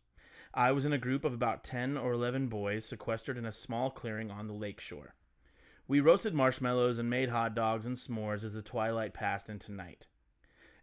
I 0.54 0.72
was 0.72 0.86
in 0.86 0.94
a 0.94 0.98
group 0.98 1.26
of 1.26 1.34
about 1.34 1.62
10 1.62 1.98
or 1.98 2.14
11 2.14 2.46
boys 2.46 2.86
sequestered 2.86 3.36
in 3.36 3.44
a 3.44 3.52
small 3.52 3.90
clearing 3.90 4.30
on 4.30 4.46
the 4.46 4.54
lake 4.54 4.80
shore. 4.80 5.14
We 5.86 6.00
roasted 6.00 6.32
marshmallows 6.32 6.98
and 6.98 7.10
made 7.10 7.28
hot 7.28 7.54
dogs 7.54 7.84
and 7.84 7.98
s'mores 7.98 8.44
as 8.44 8.54
the 8.54 8.62
twilight 8.62 9.12
passed 9.12 9.50
into 9.50 9.72
night. 9.72 10.06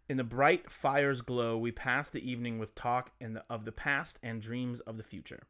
In 0.07 0.17
the 0.17 0.23
bright 0.23 0.69
fire's 0.69 1.23
glow, 1.23 1.57
we 1.57 1.71
passed 1.71 2.13
the 2.13 2.29
evening 2.29 2.59
with 2.59 2.75
talk 2.75 3.09
the, 3.19 3.43
of 3.49 3.65
the 3.65 3.71
past 3.71 4.19
and 4.21 4.39
dreams 4.39 4.81
of 4.81 4.97
the 4.97 5.03
future. 5.03 5.47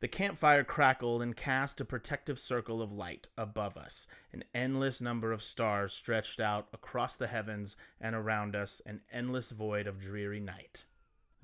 The 0.00 0.08
campfire 0.08 0.62
crackled 0.62 1.22
and 1.22 1.36
cast 1.36 1.80
a 1.80 1.84
protective 1.84 2.38
circle 2.38 2.80
of 2.80 2.92
light 2.92 3.28
above 3.36 3.76
us. 3.76 4.06
An 4.32 4.44
endless 4.54 5.00
number 5.00 5.32
of 5.32 5.42
stars 5.42 5.92
stretched 5.92 6.38
out 6.38 6.68
across 6.72 7.16
the 7.16 7.26
heavens 7.26 7.74
and 8.00 8.14
around 8.14 8.54
us, 8.54 8.80
an 8.86 9.00
endless 9.12 9.50
void 9.50 9.86
of 9.86 10.00
dreary 10.00 10.40
night. 10.40 10.84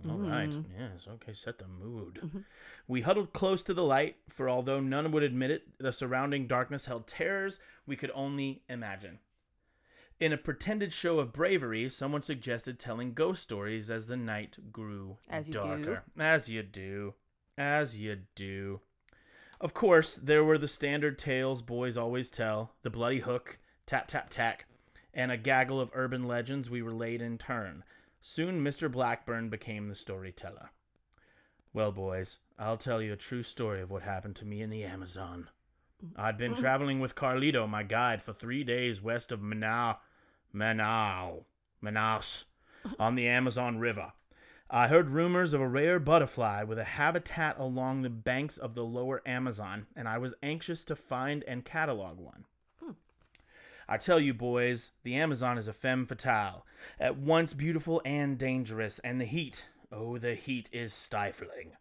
All 0.09 0.19
right, 0.19 0.51
mm. 0.51 0.65
yes, 0.79 1.07
okay, 1.09 1.33
set 1.33 1.59
the 1.59 1.69
mood. 1.69 2.19
Mm-hmm. 2.23 2.41
We 2.89 3.03
huddled 3.03 3.33
close 3.33 3.63
to 3.63 3.75
the 3.75 3.85
light, 3.85 4.17
for 4.29 4.51
although 4.51 4.81
none 4.81 5.11
would 5.13 5.23
admit 5.23 5.53
it, 5.53 5.69
the 5.79 5.93
surrounding 5.93 6.47
darkness 6.47 6.87
held 6.87 7.07
terrors 7.07 7.61
we 7.87 7.97
could 7.97 8.11
only 8.13 8.63
imagine. 8.69 9.21
In 10.21 10.33
a 10.33 10.37
pretended 10.37 10.93
show 10.93 11.19
of 11.21 11.33
bravery, 11.33 11.89
someone 11.89 12.23
suggested 12.23 12.79
telling 12.79 13.15
ghost 13.15 13.43
stories 13.43 13.91
as 13.91 14.07
the 14.07 14.17
night 14.17 14.57
grew 14.73 15.17
As 15.29 15.47
you 15.47 15.55
do. 15.55 15.59
darker. 15.61 16.03
As 16.19 16.49
you 16.49 16.63
do. 16.63 17.15
As 17.57 17.97
you 17.97 18.19
do. 18.35 18.81
Of 19.61 19.75
course, 19.75 20.17
there 20.17 20.45
were 20.45 20.59
the 20.59 20.69
standard 20.69 21.19
tales 21.19 21.63
boys 21.63 21.97
always 21.97 22.31
tell 22.31 22.73
the 22.83 22.91
bloody 22.91 23.21
hook, 23.21 23.59
tap 23.87 24.09
tap 24.09 24.29
tack, 24.29 24.67
and 25.13 25.31
a 25.31 25.37
gaggle 25.37 25.81
of 25.81 25.91
urban 25.95 26.25
legends 26.27 26.69
we 26.69 26.83
relayed 26.83 27.23
in 27.23 27.39
turn. 27.39 27.85
Soon 28.21 28.65
Mr. 28.65 28.91
Blackburn 28.91 29.49
became 29.49 29.89
the 29.89 29.95
storyteller. 29.95 30.71
Well, 31.73 31.93
boys, 31.93 32.39
I'll 32.59 32.77
tell 32.77 33.03
you 33.03 33.13
a 33.13 33.17
true 33.17 33.43
story 33.43 33.81
of 33.81 33.91
what 33.91 34.03
happened 34.03 34.37
to 34.37 34.47
me 34.47 34.63
in 34.63 34.71
the 34.71 34.85
Amazon. 34.85 35.49
I'd 36.17 36.39
been 36.39 36.55
mm. 36.55 36.59
traveling 36.59 37.01
with 37.01 37.15
Carlito, 37.15 37.69
my 37.69 37.83
guide, 37.83 38.23
for 38.23 38.33
three 38.33 38.65
days 38.65 39.03
west 39.03 39.33
of 39.33 39.41
Manau, 39.41 39.97
Manau, 40.55 41.45
Manaus, 41.83 42.45
on 42.99 43.15
the 43.15 43.29
Amazon 43.29 43.79
River. 43.79 44.13
I 44.71 44.89
heard 44.89 45.11
rumors 45.11 45.53
of 45.53 45.61
a 45.61 45.69
rare 45.69 46.01
butterfly 46.01 46.63
with 46.65 46.79
a 46.79 46.85
habitat 46.85 47.59
along 47.59 48.01
the 48.01 48.11
banks 48.11 48.57
of 48.57 48.75
the 48.75 48.85
lower 48.85 49.21
Amazon, 49.27 49.87
and 49.95 50.09
I 50.09 50.17
was 50.17 50.35
anxious 50.43 50.85
to 50.87 50.97
find 50.97 51.45
and 51.45 51.65
catalog 51.65 52.19
one. 52.19 52.47
Hmm. 52.83 52.93
I 53.87 53.99
tell 53.99 54.19
you, 54.19 54.33
boys, 54.33 54.93
the 55.03 55.17
Amazon 55.17 55.59
is 55.59 55.69
a 55.69 55.75
femme 55.75 56.07
fatale, 56.07 56.65
at 56.99 57.19
once 57.19 57.53
beautiful 57.53 58.01
and 58.07 58.39
dangerous, 58.39 58.99
and 59.01 59.21
the 59.21 59.27
heat, 59.27 59.67
oh, 59.93 60.17
the 60.17 60.35
heat 60.35 60.71
is 60.73 60.95
stifling. 60.95 61.73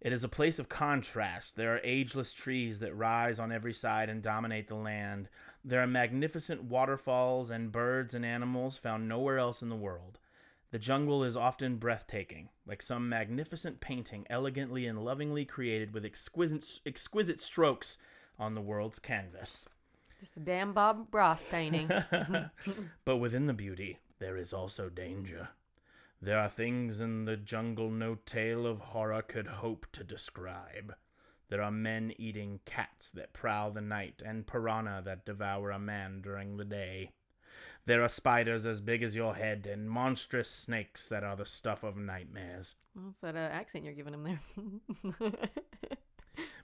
It 0.00 0.12
is 0.12 0.22
a 0.22 0.28
place 0.28 0.58
of 0.60 0.68
contrast. 0.68 1.56
There 1.56 1.74
are 1.74 1.80
ageless 1.82 2.34
trees 2.34 2.78
that 2.80 2.96
rise 2.96 3.40
on 3.40 3.50
every 3.50 3.72
side 3.72 4.08
and 4.08 4.22
dominate 4.22 4.68
the 4.68 4.76
land. 4.76 5.28
There 5.64 5.80
are 5.80 5.86
magnificent 5.86 6.64
waterfalls 6.64 7.50
and 7.50 7.72
birds 7.72 8.14
and 8.14 8.24
animals 8.24 8.76
found 8.76 9.08
nowhere 9.08 9.38
else 9.38 9.60
in 9.60 9.68
the 9.68 9.76
world. 9.76 10.18
The 10.72 10.78
jungle 10.78 11.22
is 11.22 11.36
often 11.36 11.76
breathtaking, 11.76 12.48
like 12.64 12.80
some 12.80 13.06
magnificent 13.06 13.80
painting 13.80 14.26
elegantly 14.30 14.86
and 14.86 15.04
lovingly 15.04 15.44
created 15.44 15.92
with 15.92 16.06
exquisite, 16.06 16.80
exquisite 16.86 17.42
strokes 17.42 17.98
on 18.38 18.54
the 18.54 18.62
world's 18.62 18.98
canvas. 18.98 19.68
Just 20.18 20.38
a 20.38 20.40
damn 20.40 20.72
Bob 20.72 21.14
Ross 21.14 21.42
painting. 21.50 21.90
but 23.04 23.18
within 23.18 23.46
the 23.46 23.52
beauty, 23.52 23.98
there 24.18 24.38
is 24.38 24.54
also 24.54 24.88
danger. 24.88 25.50
There 26.22 26.38
are 26.38 26.48
things 26.48 27.00
in 27.00 27.26
the 27.26 27.36
jungle 27.36 27.90
no 27.90 28.14
tale 28.24 28.66
of 28.66 28.80
horror 28.80 29.20
could 29.20 29.48
hope 29.48 29.86
to 29.92 30.02
describe. 30.02 30.94
There 31.50 31.60
are 31.60 31.70
men 31.70 32.14
eating 32.16 32.60
cats 32.64 33.10
that 33.10 33.34
prowl 33.34 33.72
the 33.72 33.82
night, 33.82 34.22
and 34.24 34.46
piranha 34.46 35.02
that 35.04 35.26
devour 35.26 35.70
a 35.70 35.78
man 35.78 36.22
during 36.22 36.56
the 36.56 36.64
day. 36.64 37.10
There 37.84 38.02
are 38.02 38.08
spiders 38.08 38.64
as 38.64 38.80
big 38.80 39.02
as 39.02 39.16
your 39.16 39.34
head, 39.34 39.66
and 39.66 39.90
monstrous 39.90 40.48
snakes 40.50 41.08
that 41.08 41.24
are 41.24 41.34
the 41.36 41.44
stuff 41.46 41.82
of 41.82 41.96
nightmares. 41.96 42.74
What's 42.94 43.20
that 43.22 43.34
uh, 43.34 43.38
accent 43.40 43.84
you're 43.84 43.94
giving 43.94 44.14
him 44.14 44.22
there? 44.22 45.32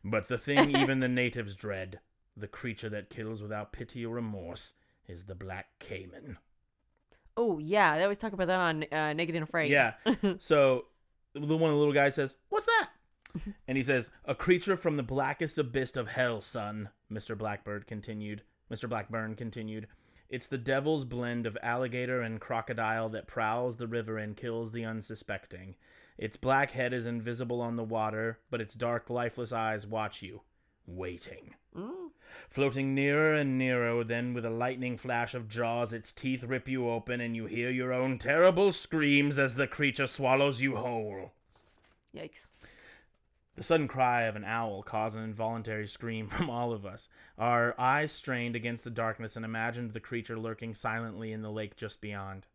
But 0.04 0.28
the 0.28 0.38
thing 0.38 0.70
even 0.76 1.00
the 1.00 1.08
natives 1.08 1.56
dread, 1.56 2.00
the 2.36 2.46
creature 2.46 2.88
that 2.90 3.10
kills 3.10 3.42
without 3.42 3.72
pity 3.72 4.06
or 4.06 4.14
remorse, 4.14 4.72
is 5.08 5.24
the 5.24 5.34
black 5.34 5.66
caiman. 5.80 6.38
oh 7.36 7.58
yeah, 7.58 7.96
they 7.96 8.04
always 8.04 8.18
talk 8.18 8.32
about 8.32 8.46
that 8.46 8.60
on 8.60 8.84
uh, 8.92 9.12
Naked 9.12 9.34
and 9.34 9.44
Afraid. 9.44 9.70
Yeah. 9.70 9.94
so 10.38 10.86
the 11.34 11.40
one 11.40 11.70
of 11.70 11.74
the 11.74 11.78
little 11.78 11.92
guys 11.92 12.14
says, 12.14 12.36
"What's 12.48 12.66
that?" 12.66 12.90
and 13.66 13.76
he 13.76 13.82
says, 13.82 14.08
"A 14.24 14.34
creature 14.34 14.76
from 14.76 14.96
the 14.96 15.02
blackest 15.02 15.58
abyss 15.58 15.96
of 15.96 16.08
hell, 16.08 16.40
son." 16.40 16.90
Mister 17.10 17.34
Blackbird 17.34 17.86
continued. 17.86 18.42
Mister 18.70 18.86
Blackburn 18.88 19.34
continued. 19.34 19.88
It's 20.30 20.46
the 20.46 20.58
devil's 20.58 21.04
blend 21.04 21.46
of 21.46 21.56
alligator 21.62 22.20
and 22.20 22.40
crocodile 22.40 23.08
that 23.10 23.26
prowls 23.26 23.76
the 23.76 23.86
river 23.86 24.18
and 24.18 24.36
kills 24.36 24.72
the 24.72 24.84
unsuspecting. 24.84 25.74
Its 26.18 26.36
black 26.36 26.72
head 26.72 26.92
is 26.92 27.06
invisible 27.06 27.62
on 27.62 27.76
the 27.76 27.84
water, 27.84 28.38
but 28.50 28.60
its 28.60 28.74
dark, 28.74 29.08
lifeless 29.08 29.52
eyes 29.52 29.86
watch 29.86 30.20
you, 30.20 30.42
waiting. 30.86 31.54
Mm. 31.74 32.10
Floating 32.50 32.94
nearer 32.94 33.34
and 33.34 33.56
nearer, 33.56 34.04
then 34.04 34.34
with 34.34 34.44
a 34.44 34.50
lightning 34.50 34.98
flash 34.98 35.34
of 35.34 35.48
jaws, 35.48 35.92
its 35.92 36.12
teeth 36.12 36.44
rip 36.44 36.68
you 36.68 36.90
open, 36.90 37.20
and 37.20 37.34
you 37.34 37.46
hear 37.46 37.70
your 37.70 37.92
own 37.92 38.18
terrible 38.18 38.72
screams 38.72 39.38
as 39.38 39.54
the 39.54 39.66
creature 39.66 40.06
swallows 40.06 40.60
you 40.60 40.76
whole. 40.76 41.32
Yikes. 42.14 42.48
The 43.58 43.64
sudden 43.64 43.88
cry 43.88 44.22
of 44.22 44.36
an 44.36 44.44
owl 44.44 44.84
caused 44.84 45.16
an 45.16 45.24
involuntary 45.24 45.88
scream 45.88 46.28
from 46.28 46.48
all 46.48 46.72
of 46.72 46.86
us. 46.86 47.08
Our 47.36 47.74
eyes 47.76 48.12
strained 48.12 48.54
against 48.54 48.84
the 48.84 48.90
darkness 48.90 49.34
and 49.34 49.44
imagined 49.44 49.90
the 49.90 49.98
creature 49.98 50.38
lurking 50.38 50.74
silently 50.74 51.32
in 51.32 51.42
the 51.42 51.50
lake 51.50 51.76
just 51.76 52.00
beyond. 52.00 52.46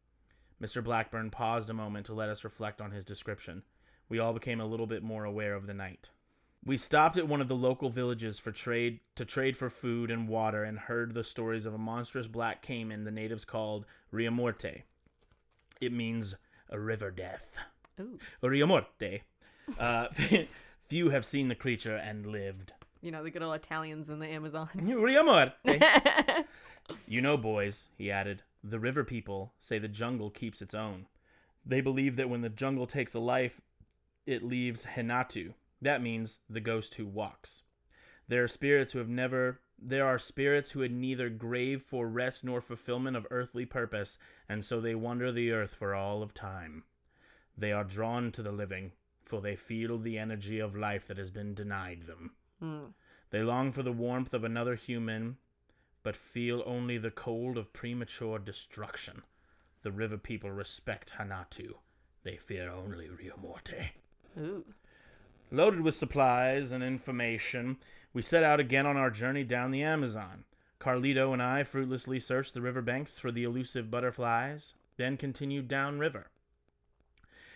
Mr. 0.62 0.82
Blackburn 0.82 1.30
paused 1.30 1.70
a 1.70 1.74
moment 1.74 2.06
to 2.06 2.14
let 2.14 2.30
us 2.30 2.46
reflect 2.46 2.80
on 2.80 2.92
his 2.92 3.04
description. 3.04 3.64
We 4.08 4.20
all 4.20 4.32
became 4.32 4.62
a 4.62 4.66
little 4.66 4.88
bit 4.88 5.04
more 5.04 5.26
aware 5.26 5.56
of 5.56 5.68
the 5.68 5.74
night. 5.74 6.08
We 6.64 6.78
stopped 6.78 7.18
at 7.18 7.28
one 7.28 7.42
of 7.42 7.50
the 7.50 7.56
local 7.56 7.90
villages 7.90 8.40
for 8.40 8.54
trade 8.54 9.02
to 9.18 9.26
trade 9.26 9.58
for 9.58 9.70
food 9.70 10.10
and 10.10 10.30
water 10.30 10.64
and 10.64 10.80
heard 10.80 11.14
the 11.14 11.26
stories 11.26 11.66
of 11.66 11.74
a 11.74 11.78
monstrous 11.78 12.28
black 12.30 12.62
caiman 12.62 13.04
the 13.04 13.12
natives 13.12 13.44
called 13.44 13.86
Ria 14.10 14.32
Morte. 14.32 14.84
It 15.82 15.92
means 15.92 16.36
a 16.70 16.80
river 16.80 17.12
death. 17.12 17.58
Ooh. 18.00 18.18
Ria 18.42 18.66
Morte. 18.66 19.24
Uh, 19.78 20.08
few 20.88 21.10
have 21.10 21.26
seen 21.26 21.48
the 21.48 21.56
creature 21.56 21.96
and 21.96 22.26
lived. 22.26 22.74
You 23.02 23.12
know, 23.12 23.24
the 23.24 23.32
good 23.32 23.44
old 23.44 23.56
Italians 23.56 24.10
in 24.10 24.20
the 24.20 24.28
Amazon. 24.28 24.70
Riamorte. 24.76 25.54
Eh? 25.66 26.44
You 27.08 27.22
know, 27.22 27.38
boys, 27.38 27.88
he 27.98 28.12
added, 28.12 28.44
the 28.62 28.80
river 28.80 29.06
people 29.06 29.54
say 29.58 29.80
the 29.80 29.88
jungle 29.88 30.30
keeps 30.30 30.62
its 30.62 30.74
own. 30.74 31.08
They 31.66 31.80
believe 31.80 32.18
that 32.18 32.30
when 32.30 32.42
the 32.42 32.50
jungle 32.50 32.88
takes 32.88 33.14
a 33.14 33.20
life, 33.20 33.62
it 34.26 34.44
leaves 34.44 34.86
Henatu. 34.86 35.54
That 35.82 36.02
means 36.02 36.40
the 36.50 36.60
ghost 36.60 36.96
who 36.96 37.06
walks. 37.06 37.62
There 38.28 38.44
are 38.44 38.50
spirits 38.50 38.92
who 38.92 39.00
have 39.00 39.10
never 39.10 39.60
there 39.86 40.06
are 40.06 40.20
spirits 40.20 40.72
who 40.72 40.80
had 40.80 40.92
neither 40.92 41.30
grave 41.30 41.82
for 41.82 42.08
rest 42.08 42.44
nor 42.44 42.62
fulfillment 42.62 43.18
of 43.18 43.28
earthly 43.30 43.66
purpose, 43.66 44.18
and 44.48 44.64
so 44.64 44.80
they 44.80 44.96
wander 44.96 45.32
the 45.32 45.52
earth 45.52 45.74
for 45.74 45.94
all 45.94 46.24
of 46.24 46.34
time. 46.34 46.84
They 47.58 47.74
are 47.74 47.84
drawn 47.84 48.32
to 48.32 48.42
the 48.42 48.52
living, 48.54 48.94
for 49.24 49.42
they 49.42 49.56
feel 49.56 49.98
the 49.98 50.18
energy 50.18 50.60
of 50.60 50.76
life 50.76 51.08
that 51.08 51.18
has 51.18 51.32
been 51.32 51.54
denied 51.54 52.04
them. 52.04 52.32
Hmm. 52.60 52.86
They 53.30 53.42
long 53.42 53.72
for 53.72 53.84
the 53.84 53.92
warmth 53.92 54.34
of 54.34 54.44
another 54.44 54.76
human, 54.76 55.38
but 56.04 56.16
feel 56.16 56.62
only 56.66 56.98
the 56.98 57.12
cold 57.12 57.58
of 57.58 57.74
premature 57.74 58.38
destruction. 58.38 59.24
The 59.82 59.92
river 59.92 60.18
people 60.18 60.52
respect 60.52 61.16
Hanatu. 61.18 61.74
They 62.24 62.36
fear 62.36 62.70
only 62.70 63.10
Rio 63.10 63.36
Morte. 63.42 63.92
Ooh. 64.38 64.66
Loaded 65.52 65.82
with 65.82 65.96
supplies 65.96 66.72
and 66.72 66.84
information, 66.84 67.78
we 68.14 68.22
set 68.22 68.44
out 68.44 68.60
again 68.60 68.86
on 68.86 68.98
our 68.98 69.10
journey 69.10 69.44
down 69.44 69.72
the 69.72 69.84
Amazon. 69.84 70.46
Carlito 70.80 71.32
and 71.32 71.42
I 71.42 71.64
fruitlessly 71.64 72.20
searched 72.20 72.54
the 72.54 72.62
riverbanks 72.62 73.18
for 73.18 73.32
the 73.32 73.44
elusive 73.44 73.90
butterflies, 73.90 74.74
then 74.98 75.18
continued 75.18 75.68
downriver. 75.68 76.28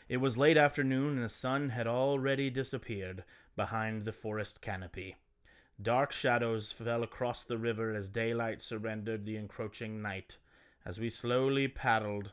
It 0.09 0.17
was 0.17 0.37
late 0.37 0.57
afternoon, 0.57 1.15
and 1.15 1.23
the 1.23 1.29
sun 1.29 1.69
had 1.69 1.87
already 1.87 2.49
disappeared 2.49 3.23
behind 3.55 4.05
the 4.05 4.13
forest 4.13 4.61
canopy. 4.61 5.17
Dark 5.81 6.11
shadows 6.11 6.71
fell 6.71 7.03
across 7.03 7.43
the 7.43 7.57
river 7.57 7.93
as 7.93 8.09
daylight 8.09 8.61
surrendered 8.61 9.25
the 9.25 9.37
encroaching 9.37 10.01
night, 10.01 10.37
As 10.85 10.99
we 10.99 11.09
slowly 11.09 11.67
paddled, 11.67 12.31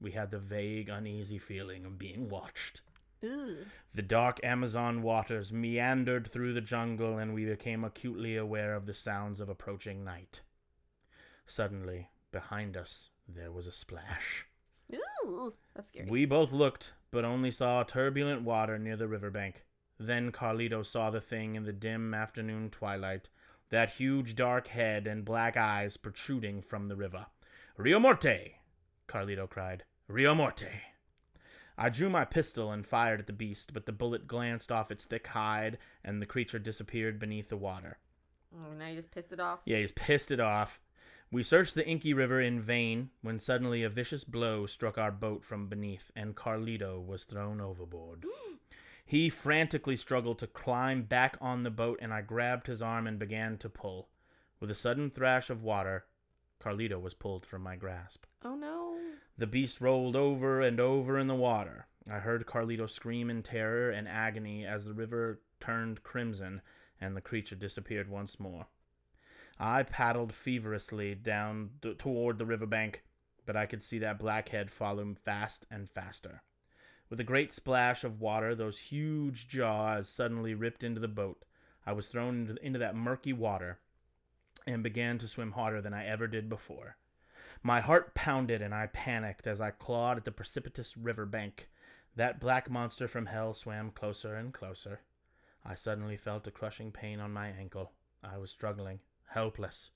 we 0.00 0.10
had 0.10 0.32
the 0.32 0.38
vague, 0.40 0.88
uneasy 0.88 1.38
feeling 1.38 1.84
of 1.84 1.98
being 1.98 2.28
watched. 2.28 2.82
Ooh. 3.22 3.58
The 3.94 4.02
dark 4.02 4.40
Amazon 4.42 5.02
waters 5.02 5.52
meandered 5.52 6.26
through 6.26 6.54
the 6.54 6.60
jungle, 6.60 7.18
and 7.18 7.32
we 7.32 7.44
became 7.44 7.84
acutely 7.84 8.36
aware 8.36 8.74
of 8.74 8.86
the 8.86 8.94
sounds 8.94 9.38
of 9.38 9.48
approaching 9.48 10.02
night. 10.04 10.40
Suddenly, 11.46 12.08
behind 12.32 12.76
us, 12.76 13.10
there 13.28 13.52
was 13.52 13.68
a 13.68 13.72
splash. 13.72 14.46
Ooh. 14.92 15.54
That's 15.74 15.88
scary. 15.88 16.10
We 16.10 16.24
both 16.24 16.50
looked, 16.50 16.94
but 17.12 17.24
only 17.24 17.50
saw 17.50 17.84
turbulent 17.84 18.42
water 18.42 18.78
near 18.78 18.96
the 18.96 19.06
riverbank. 19.06 19.62
Then 19.98 20.32
Carlito 20.32 20.84
saw 20.84 21.10
the 21.10 21.20
thing 21.20 21.54
in 21.54 21.64
the 21.64 21.72
dim 21.72 22.12
afternoon 22.14 22.70
twilight, 22.70 23.28
that 23.68 23.90
huge 23.90 24.34
dark 24.34 24.68
head 24.68 25.06
and 25.06 25.24
black 25.24 25.56
eyes 25.56 25.96
protruding 25.96 26.62
from 26.62 26.88
the 26.88 26.96
river. 26.96 27.26
Rio 27.76 28.00
Morte! 28.00 28.56
Carlito 29.08 29.48
cried. 29.48 29.84
Rio 30.08 30.34
Morte! 30.34 30.68
I 31.78 31.88
drew 31.88 32.10
my 32.10 32.24
pistol 32.24 32.72
and 32.72 32.86
fired 32.86 33.20
at 33.20 33.26
the 33.26 33.32
beast, 33.32 33.72
but 33.72 33.86
the 33.86 33.92
bullet 33.92 34.26
glanced 34.26 34.72
off 34.72 34.90
its 34.90 35.04
thick 35.04 35.28
hide, 35.28 35.78
and 36.04 36.20
the 36.20 36.26
creature 36.26 36.58
disappeared 36.58 37.18
beneath 37.18 37.48
the 37.48 37.56
water. 37.56 37.98
oh, 38.54 38.72
now 38.74 38.88
you 38.88 38.96
just 38.96 39.10
pissed 39.10 39.32
it 39.32 39.40
off. 39.40 39.60
Yeah, 39.64 39.78
he's 39.78 39.92
pissed 39.92 40.30
it 40.30 40.40
off. 40.40 40.80
We 41.32 41.42
searched 41.42 41.74
the 41.74 41.88
inky 41.88 42.12
river 42.12 42.42
in 42.42 42.60
vain 42.60 43.08
when 43.22 43.38
suddenly 43.38 43.82
a 43.82 43.88
vicious 43.88 44.22
blow 44.22 44.66
struck 44.66 44.98
our 44.98 45.10
boat 45.10 45.42
from 45.42 45.66
beneath, 45.66 46.10
and 46.14 46.36
Carlito 46.36 47.00
was 47.00 47.24
thrown 47.24 47.58
overboard. 47.58 48.26
he 49.06 49.30
frantically 49.30 49.96
struggled 49.96 50.38
to 50.40 50.46
climb 50.46 51.04
back 51.04 51.38
on 51.40 51.62
the 51.62 51.70
boat, 51.70 51.98
and 52.02 52.12
I 52.12 52.20
grabbed 52.20 52.66
his 52.66 52.82
arm 52.82 53.06
and 53.06 53.18
began 53.18 53.56
to 53.58 53.70
pull. 53.70 54.10
With 54.60 54.70
a 54.70 54.74
sudden 54.74 55.10
thrash 55.10 55.48
of 55.48 55.62
water, 55.62 56.04
Carlito 56.60 57.00
was 57.00 57.14
pulled 57.14 57.46
from 57.46 57.62
my 57.62 57.76
grasp. 57.76 58.26
Oh 58.44 58.54
no. 58.54 58.98
The 59.38 59.46
beast 59.46 59.80
rolled 59.80 60.16
over 60.16 60.60
and 60.60 60.78
over 60.78 61.18
in 61.18 61.28
the 61.28 61.34
water. 61.34 61.86
I 62.10 62.18
heard 62.18 62.44
Carlito 62.44 62.86
scream 62.86 63.30
in 63.30 63.42
terror 63.42 63.88
and 63.88 64.06
agony 64.06 64.66
as 64.66 64.84
the 64.84 64.92
river 64.92 65.40
turned 65.60 66.02
crimson 66.02 66.60
and 67.00 67.16
the 67.16 67.22
creature 67.22 67.56
disappeared 67.56 68.10
once 68.10 68.38
more. 68.38 68.66
I 69.58 69.82
paddled 69.82 70.32
feverishly 70.32 71.14
down 71.14 71.70
th- 71.82 71.98
toward 71.98 72.38
the 72.38 72.46
riverbank, 72.46 73.02
but 73.46 73.56
I 73.56 73.66
could 73.66 73.82
see 73.82 73.98
that 73.98 74.18
black 74.18 74.48
head 74.48 74.70
follow 74.70 75.14
fast 75.24 75.66
and 75.70 75.88
faster. 75.88 76.42
With 77.08 77.20
a 77.20 77.24
great 77.24 77.52
splash 77.52 78.04
of 78.04 78.20
water, 78.20 78.54
those 78.54 78.78
huge 78.78 79.48
jaws 79.48 80.08
suddenly 80.08 80.54
ripped 80.54 80.82
into 80.82 81.00
the 81.00 81.08
boat. 81.08 81.44
I 81.84 81.92
was 81.92 82.06
thrown 82.06 82.58
into 82.62 82.78
that 82.78 82.96
murky 82.96 83.32
water 83.32 83.78
and 84.66 84.82
began 84.82 85.18
to 85.18 85.28
swim 85.28 85.52
harder 85.52 85.82
than 85.82 85.92
I 85.92 86.06
ever 86.06 86.26
did 86.26 86.48
before. 86.48 86.96
My 87.62 87.80
heart 87.80 88.14
pounded 88.14 88.62
and 88.62 88.74
I 88.74 88.86
panicked 88.86 89.46
as 89.46 89.60
I 89.60 89.70
clawed 89.70 90.16
at 90.16 90.24
the 90.24 90.32
precipitous 90.32 90.96
river 90.96 91.26
bank. 91.26 91.68
That 92.16 92.40
black 92.40 92.70
monster 92.70 93.08
from 93.08 93.26
hell 93.26 93.54
swam 93.54 93.90
closer 93.90 94.34
and 94.34 94.52
closer. 94.52 95.00
I 95.64 95.74
suddenly 95.74 96.16
felt 96.16 96.46
a 96.46 96.50
crushing 96.50 96.92
pain 96.92 97.20
on 97.20 97.32
my 97.32 97.48
ankle. 97.48 97.92
I 98.22 98.38
was 98.38 98.50
struggling, 98.50 99.00
helpless, 99.34 99.90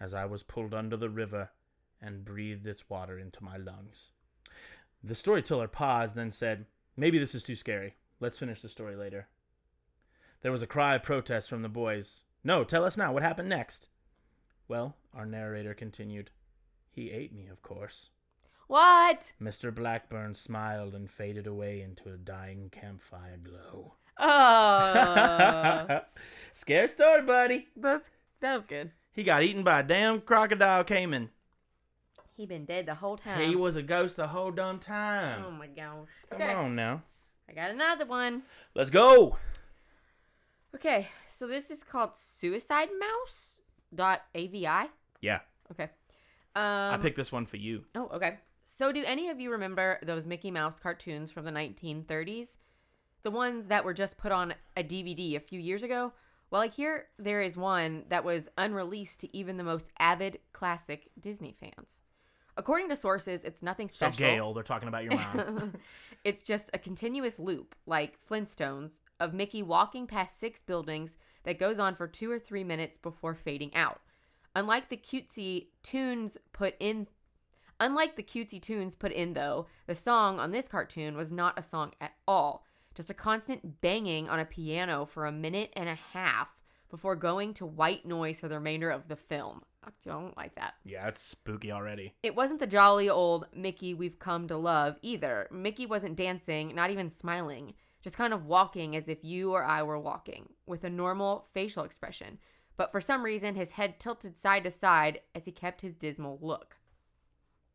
as 0.00 0.14
I 0.14 0.24
was 0.24 0.42
pulled 0.42 0.74
under 0.74 0.96
the 0.96 1.10
river 1.10 1.50
and 2.00 2.24
breathed 2.24 2.66
its 2.66 2.88
water 2.88 3.18
into 3.18 3.42
my 3.42 3.56
lungs. 3.56 4.10
The 5.02 5.14
storyteller 5.14 5.68
paused, 5.68 6.14
then 6.14 6.30
said, 6.30 6.66
Maybe 6.96 7.18
this 7.18 7.34
is 7.34 7.42
too 7.42 7.56
scary. 7.56 7.96
Let's 8.20 8.38
finish 8.38 8.62
the 8.62 8.68
story 8.68 8.96
later. 8.96 9.28
There 10.42 10.52
was 10.52 10.62
a 10.62 10.66
cry 10.66 10.94
of 10.94 11.02
protest 11.02 11.48
from 11.48 11.62
the 11.62 11.68
boys. 11.68 12.22
No, 12.44 12.64
tell 12.64 12.84
us 12.84 12.96
now. 12.96 13.12
What 13.12 13.22
happened 13.22 13.48
next? 13.48 13.88
Well, 14.68 14.96
our 15.12 15.26
narrator 15.26 15.74
continued, 15.74 16.30
he 16.90 17.10
ate 17.10 17.34
me, 17.34 17.48
of 17.48 17.62
course. 17.62 18.10
What? 18.66 19.32
Mr. 19.40 19.74
Blackburn 19.74 20.34
smiled 20.34 20.94
and 20.94 21.10
faded 21.10 21.46
away 21.46 21.82
into 21.82 22.12
a 22.12 22.16
dying 22.16 22.70
campfire 22.70 23.38
glow. 23.42 23.94
Oh. 24.18 26.00
Scary 26.52 26.88
story, 26.88 27.22
buddy. 27.22 27.68
That's 27.76 28.08
that 28.44 28.54
was 28.56 28.66
good. 28.66 28.90
He 29.12 29.22
got 29.24 29.42
eaten 29.42 29.62
by 29.64 29.80
a 29.80 29.82
damn 29.82 30.20
crocodile 30.20 30.84
caiman. 30.84 31.30
He 32.36 32.46
been 32.46 32.64
dead 32.64 32.86
the 32.86 32.96
whole 32.96 33.16
time. 33.16 33.40
He 33.48 33.54
was 33.54 33.76
a 33.76 33.82
ghost 33.82 34.16
the 34.16 34.26
whole 34.28 34.50
dumb 34.50 34.78
time. 34.80 35.44
Oh 35.46 35.50
my 35.50 35.66
gosh. 35.68 36.08
Come 36.30 36.42
Okay. 36.42 36.52
on 36.52 36.74
now. 36.74 37.02
I 37.48 37.52
got 37.52 37.70
another 37.70 38.06
one. 38.06 38.42
Let's 38.74 38.90
go. 38.90 39.36
Okay, 40.74 41.08
so 41.32 41.46
this 41.46 41.70
is 41.70 41.84
called 41.84 42.10
Suicide 42.16 42.88
Mouse 42.98 43.52
dot 43.94 44.22
avi. 44.34 44.66
Yeah, 45.20 45.40
Okay. 45.70 45.88
Um, 46.56 46.94
I 46.94 46.98
picked 47.00 47.16
this 47.16 47.32
one 47.32 47.46
for 47.46 47.56
you. 47.56 47.84
Oh, 47.94 48.08
okay. 48.14 48.38
So, 48.64 48.92
do 48.92 49.02
any 49.04 49.28
of 49.28 49.38
you 49.40 49.50
remember 49.52 49.98
those 50.02 50.24
Mickey 50.26 50.50
Mouse 50.50 50.78
cartoons 50.78 51.30
from 51.30 51.44
the 51.44 51.50
1930s? 51.50 52.56
The 53.22 53.30
ones 53.30 53.66
that 53.68 53.84
were 53.84 53.94
just 53.94 54.16
put 54.18 54.32
on 54.32 54.54
a 54.76 54.82
DVD 54.82 55.36
a 55.36 55.40
few 55.40 55.58
years 55.60 55.82
ago? 55.82 56.12
Well, 56.54 56.62
like 56.62 56.74
here, 56.74 57.06
there 57.18 57.42
is 57.42 57.56
one 57.56 58.04
that 58.10 58.22
was 58.22 58.48
unreleased 58.56 59.18
to 59.18 59.36
even 59.36 59.56
the 59.56 59.64
most 59.64 59.88
avid 59.98 60.38
classic 60.52 61.10
Disney 61.20 61.52
fans. 61.58 61.98
According 62.56 62.90
to 62.90 62.96
sources, 62.96 63.42
it's 63.42 63.60
nothing 63.60 63.88
special. 63.88 64.12
So. 64.12 64.18
Gail, 64.18 64.54
they're 64.54 64.62
talking 64.62 64.86
about 64.86 65.02
your 65.02 65.14
mom. 65.14 65.74
it's 66.24 66.44
just 66.44 66.70
a 66.72 66.78
continuous 66.78 67.40
loop, 67.40 67.74
like 67.86 68.24
Flintstones, 68.24 69.00
of 69.18 69.34
Mickey 69.34 69.64
walking 69.64 70.06
past 70.06 70.38
six 70.38 70.62
buildings 70.62 71.16
that 71.42 71.58
goes 71.58 71.80
on 71.80 71.96
for 71.96 72.06
two 72.06 72.30
or 72.30 72.38
three 72.38 72.62
minutes 72.62 72.98
before 72.98 73.34
fading 73.34 73.74
out. 73.74 74.00
Unlike 74.54 74.90
the 74.90 74.96
cutesy 74.96 75.70
tunes 75.82 76.38
put 76.52 76.76
in 76.78 77.08
Unlike 77.80 78.14
the 78.14 78.22
cutesy 78.22 78.62
tunes 78.62 78.94
put 78.94 79.10
in 79.10 79.32
though, 79.32 79.66
the 79.88 79.96
song 79.96 80.38
on 80.38 80.52
this 80.52 80.68
cartoon 80.68 81.16
was 81.16 81.32
not 81.32 81.58
a 81.58 81.64
song 81.64 81.94
at 82.00 82.12
all. 82.28 82.64
Just 82.94 83.10
a 83.10 83.14
constant 83.14 83.80
banging 83.80 84.28
on 84.28 84.38
a 84.38 84.44
piano 84.44 85.04
for 85.04 85.26
a 85.26 85.32
minute 85.32 85.72
and 85.74 85.88
a 85.88 85.98
half 86.12 86.56
before 86.90 87.16
going 87.16 87.54
to 87.54 87.66
white 87.66 88.06
noise 88.06 88.38
for 88.38 88.48
the 88.48 88.56
remainder 88.56 88.90
of 88.90 89.08
the 89.08 89.16
film. 89.16 89.62
I 89.84 89.90
don't 90.04 90.36
like 90.36 90.54
that. 90.54 90.74
yeah, 90.84 91.06
it's 91.08 91.20
spooky 91.20 91.70
already. 91.70 92.14
It 92.22 92.34
wasn't 92.34 92.60
the 92.60 92.66
jolly 92.66 93.10
old 93.10 93.46
Mickey 93.54 93.92
we've 93.92 94.18
come 94.18 94.48
to 94.48 94.56
love 94.56 94.96
either. 95.02 95.48
Mickey 95.50 95.84
wasn't 95.86 96.16
dancing, 96.16 96.74
not 96.74 96.90
even 96.90 97.10
smiling, 97.10 97.74
just 98.02 98.16
kind 98.16 98.32
of 98.32 98.46
walking 98.46 98.96
as 98.96 99.08
if 99.08 99.22
you 99.22 99.52
or 99.52 99.62
I 99.64 99.82
were 99.82 99.98
walking, 99.98 100.50
with 100.66 100.84
a 100.84 100.90
normal 100.90 101.46
facial 101.52 101.84
expression. 101.84 102.38
But 102.76 102.92
for 102.92 103.00
some 103.00 103.24
reason, 103.24 103.56
his 103.56 103.72
head 103.72 104.00
tilted 104.00 104.36
side 104.38 104.64
to 104.64 104.70
side 104.70 105.20
as 105.34 105.44
he 105.44 105.52
kept 105.52 105.80
his 105.82 105.94
dismal 105.94 106.38
look. 106.40 106.76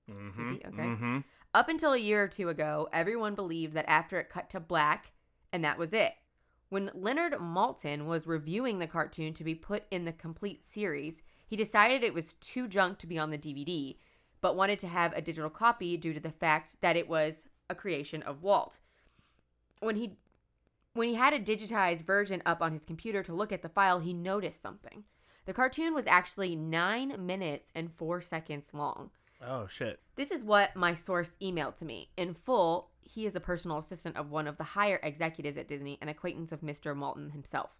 Mm-hmm. 0.09 0.53
Okay. 0.55 0.83
Mm-hmm. 0.83 1.17
Up 1.53 1.67
until 1.67 1.93
a 1.93 1.97
year 1.97 2.23
or 2.23 2.27
two 2.27 2.49
ago, 2.49 2.87
everyone 2.93 3.33
believed 3.33 3.73
that 3.73 3.89
after 3.89 4.19
it 4.19 4.29
cut 4.29 4.49
to 4.51 4.59
black, 4.59 5.13
and 5.51 5.63
that 5.63 5.79
was 5.79 5.93
it. 5.93 6.13
When 6.69 6.91
Leonard 6.93 7.33
Maltin 7.33 8.05
was 8.05 8.27
reviewing 8.27 8.77
the 8.77 8.85
cartoon 8.85 9.33
to 9.33 9.43
be 9.43 9.55
put 9.55 9.85
in 9.89 10.05
the 10.05 10.11
complete 10.11 10.63
series, 10.63 11.23
he 11.47 11.55
decided 11.55 12.03
it 12.03 12.13
was 12.13 12.35
too 12.35 12.67
junk 12.67 12.99
to 12.99 13.07
be 13.07 13.17
on 13.17 13.31
the 13.31 13.37
DVD, 13.39 13.97
but 14.41 14.55
wanted 14.55 14.77
to 14.79 14.87
have 14.87 15.11
a 15.13 15.21
digital 15.21 15.49
copy 15.49 15.97
due 15.97 16.13
to 16.13 16.19
the 16.19 16.31
fact 16.31 16.75
that 16.81 16.95
it 16.95 17.09
was 17.09 17.45
a 17.67 17.73
creation 17.73 18.21
of 18.21 18.43
Walt. 18.43 18.79
When 19.79 19.95
he 19.95 20.17
when 20.93 21.07
he 21.07 21.15
had 21.15 21.33
a 21.33 21.39
digitized 21.39 22.05
version 22.05 22.41
up 22.45 22.61
on 22.61 22.73
his 22.73 22.83
computer 22.83 23.23
to 23.23 23.33
look 23.33 23.51
at 23.51 23.61
the 23.61 23.69
file, 23.69 23.99
he 23.99 24.13
noticed 24.13 24.61
something. 24.61 25.03
The 25.45 25.53
cartoon 25.53 25.93
was 25.93 26.07
actually 26.07 26.55
9 26.55 27.25
minutes 27.25 27.71
and 27.73 27.93
4 27.95 28.21
seconds 28.21 28.67
long. 28.73 29.11
Oh 29.41 29.67
shit. 29.67 29.99
This 30.15 30.31
is 30.31 30.43
what 30.43 30.75
my 30.75 30.93
source 30.93 31.31
emailed 31.41 31.77
to 31.77 31.85
me. 31.85 32.09
In 32.17 32.33
full, 32.33 32.91
he 33.01 33.25
is 33.25 33.35
a 33.35 33.39
personal 33.39 33.77
assistant 33.77 34.17
of 34.17 34.29
one 34.29 34.47
of 34.47 34.57
the 34.57 34.63
higher 34.63 34.99
executives 35.01 35.57
at 35.57 35.67
Disney, 35.67 35.97
an 36.01 36.09
acquaintance 36.09 36.51
of 36.51 36.61
Mr. 36.61 36.95
Maltin 36.95 37.31
himself. 37.31 37.77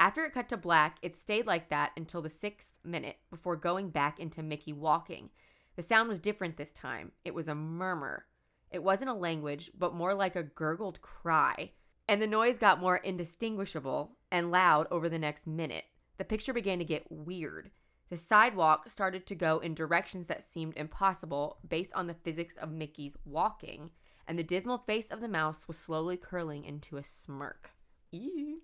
After 0.00 0.24
it 0.24 0.32
cut 0.32 0.48
to 0.50 0.56
black, 0.56 0.98
it 1.02 1.14
stayed 1.14 1.46
like 1.46 1.68
that 1.70 1.92
until 1.96 2.22
the 2.22 2.30
sixth 2.30 2.72
minute 2.84 3.16
before 3.30 3.56
going 3.56 3.90
back 3.90 4.18
into 4.18 4.42
Mickey 4.42 4.72
walking. 4.72 5.30
The 5.76 5.82
sound 5.82 6.08
was 6.08 6.18
different 6.18 6.56
this 6.56 6.72
time. 6.72 7.12
It 7.24 7.34
was 7.34 7.48
a 7.48 7.54
murmur. 7.54 8.26
It 8.70 8.82
wasn't 8.82 9.10
a 9.10 9.14
language, 9.14 9.70
but 9.76 9.94
more 9.94 10.14
like 10.14 10.36
a 10.36 10.42
gurgled 10.42 11.00
cry. 11.02 11.72
And 12.08 12.22
the 12.22 12.26
noise 12.26 12.58
got 12.58 12.80
more 12.80 12.96
indistinguishable 12.96 14.16
and 14.30 14.50
loud 14.50 14.86
over 14.90 15.08
the 15.08 15.18
next 15.18 15.46
minute. 15.46 15.84
The 16.16 16.24
picture 16.24 16.52
began 16.52 16.78
to 16.78 16.84
get 16.84 17.10
weird. 17.10 17.70
The 18.10 18.16
sidewalk 18.16 18.88
started 18.88 19.26
to 19.26 19.34
go 19.34 19.58
in 19.58 19.74
directions 19.74 20.26
that 20.28 20.48
seemed 20.48 20.76
impossible 20.76 21.58
based 21.68 21.92
on 21.94 22.06
the 22.06 22.14
physics 22.14 22.56
of 22.56 22.72
Mickey's 22.72 23.16
walking, 23.24 23.90
and 24.26 24.38
the 24.38 24.42
dismal 24.42 24.78
face 24.78 25.08
of 25.10 25.20
the 25.20 25.28
mouse 25.28 25.68
was 25.68 25.78
slowly 25.78 26.16
curling 26.16 26.64
into 26.64 26.96
a 26.96 27.04
smirk. 27.04 27.70
Ew. 28.10 28.62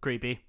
Creepy. 0.00 0.40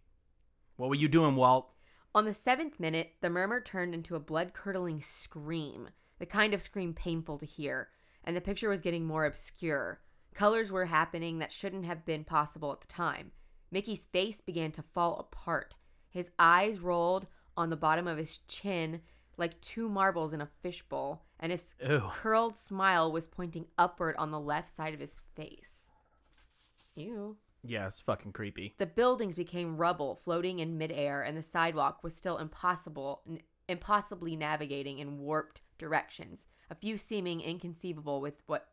What 0.78 0.90
were 0.90 0.96
you 0.96 1.08
doing, 1.08 1.36
Walt? 1.36 1.72
On 2.16 2.26
the 2.26 2.34
seventh 2.34 2.80
minute, 2.80 3.14
the 3.22 3.30
murmur 3.30 3.62
turned 3.62 3.94
into 3.94 4.16
a 4.16 4.20
blood 4.20 4.54
curdling 4.54 5.02
scream, 5.02 5.90
the 6.18 6.26
kind 6.26 6.54
of 6.54 6.62
scream 6.62 6.94
painful 6.94 7.38
to 7.38 7.46
hear, 7.46 7.90
and 8.24 8.36
the 8.36 8.42
picture 8.42 8.70
was 8.70 8.82
getting 8.82 9.06
more 9.06 9.26
obscure. 9.26 10.02
Colors 10.34 10.72
were 10.72 10.86
happening 10.86 11.40
that 11.40 11.52
shouldn't 11.52 11.86
have 11.86 12.06
been 12.06 12.24
possible 12.24 12.72
at 12.72 12.82
the 12.82 12.88
time. 12.88 13.32
Mickey's 13.72 14.06
face 14.06 14.42
began 14.42 14.72
to 14.72 14.82
fall 14.82 15.18
apart. 15.20 15.78
His 16.10 16.32
eyes 16.40 16.80
rolled 16.80 17.28
on 17.58 17.70
the 17.70 17.76
bottom 17.76 18.08
of 18.08 18.18
his 18.18 18.40
chin 18.48 19.02
like 19.38 19.60
two 19.62 19.90
marbles 19.90 20.34
in 20.34 20.42
a 20.42 20.50
fishbowl, 20.62 21.26
and 21.40 21.52
his 21.52 21.76
Ew. 21.84 22.00
curled 22.14 22.58
smile 22.58 23.12
was 23.12 23.26
pointing 23.26 23.66
upward 23.78 24.16
on 24.18 24.30
the 24.30 24.40
left 24.40 24.76
side 24.76 24.94
of 24.94 25.00
his 25.00 25.22
face. 25.36 25.90
Ew. 26.96 27.38
Yeah, 27.64 27.88
it's 27.88 28.02
fucking 28.02 28.34
creepy. 28.34 28.76
The 28.78 28.86
buildings 28.86 29.36
became 29.36 29.78
rubble 29.78 30.16
floating 30.16 30.60
in 30.60 30.78
midair, 30.78 31.24
and 31.24 31.38
the 31.38 31.44
sidewalk 31.44 32.04
was 32.04 32.16
still 32.16 32.38
impossible, 32.38 33.22
n- 33.28 33.40
impossibly 33.70 34.36
navigating 34.36 35.00
in 35.00 35.20
warped 35.20 35.62
directions, 35.78 36.46
a 36.70 36.76
few 36.76 36.98
seeming 36.98 37.42
inconceivable 37.42 38.22
with 38.22 38.42
what 38.48 38.68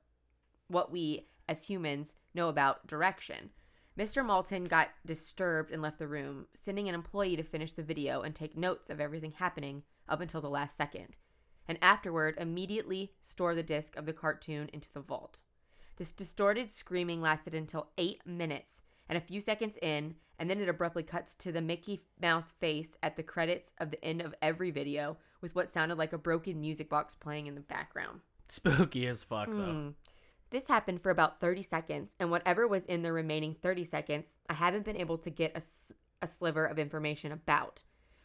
what 0.69 0.93
we 0.93 1.29
as 1.49 1.65
humans 1.65 2.15
know 2.35 2.49
about 2.49 2.87
direction. 2.87 3.51
Mr. 3.99 4.25
Maltin 4.25 4.69
got 4.69 4.91
disturbed 5.05 5.73
and 5.73 5.83
left 5.83 5.99
the 5.99 6.07
room, 6.07 6.47
sending 6.55 6.89
an 6.89 6.95
employee 6.95 7.37
to 7.37 7.43
finish 7.43 7.73
the 7.73 7.83
video 7.83 8.23
and 8.23 8.33
take 8.33 8.57
notes 8.57 8.89
of 8.89 9.01
everything 9.01 9.33
happening 9.33 9.83
up 10.09 10.21
until 10.21 10.41
the 10.41 10.49
last 10.49 10.77
second, 10.77 11.17
and 11.67 11.77
afterward 11.83 12.37
immediately 12.39 13.13
store 13.29 13.57
the 13.57 13.63
disc 13.63 13.97
of 13.97 14.07
the 14.07 14.13
cartoon 14.13 14.71
into 14.73 14.89
the 14.93 15.01
vault. 15.01 15.41
This 15.97 16.13
distorted 16.13 16.71
screaming 16.71 17.21
lasted 17.21 17.57
until 17.57 17.89
eight 17.99 18.25
minutes 18.25 18.83
and 19.09 19.19
a 19.19 19.23
few 19.23 19.41
seconds 19.41 19.77
in, 19.83 20.15
and 20.39 20.49
then 20.49 20.61
it 20.61 20.69
abruptly 20.69 21.03
cuts 21.03 21.35
to 21.35 21.51
the 21.51 21.61
Mickey 21.61 22.05
Mouse 22.23 22.53
face 22.53 22.91
at 23.03 23.17
the 23.17 23.25
credits 23.25 23.73
of 23.79 23.91
the 23.91 24.05
end 24.05 24.21
of 24.21 24.33
every 24.41 24.71
video 24.71 25.17
with 25.41 25.57
what 25.57 25.73
sounded 25.73 25.99
like 25.99 26.13
a 26.13 26.19
broken 26.19 26.61
music 26.61 26.89
box 26.89 27.17
playing 27.17 27.49
in 27.49 27.57
the 27.57 27.61
background. 27.63 28.21
Spooky 28.49 29.09
as 29.09 29.25
fuck 29.25 29.49
though. 29.49 29.73
Hmm. 29.73 29.89
This 30.51 30.67
happened 30.69 31.03
for 31.03 31.11
about 31.11 31.41
30 31.41 31.63
seconds, 31.63 32.15
and 32.19 32.31
whatever 32.31 32.67
was 32.67 32.85
in 32.87 33.03
the 33.03 33.13
remaining 33.13 33.55
30 33.55 33.85
seconds, 33.85 34.29
I 34.49 34.55
haven't 34.55 34.85
been 34.85 34.97
able 34.97 35.19
to 35.19 35.31
get 35.31 35.63
a 36.23 36.27
sliver 36.27 36.65
of 36.65 36.79
information 36.79 37.33
about. 37.33 37.83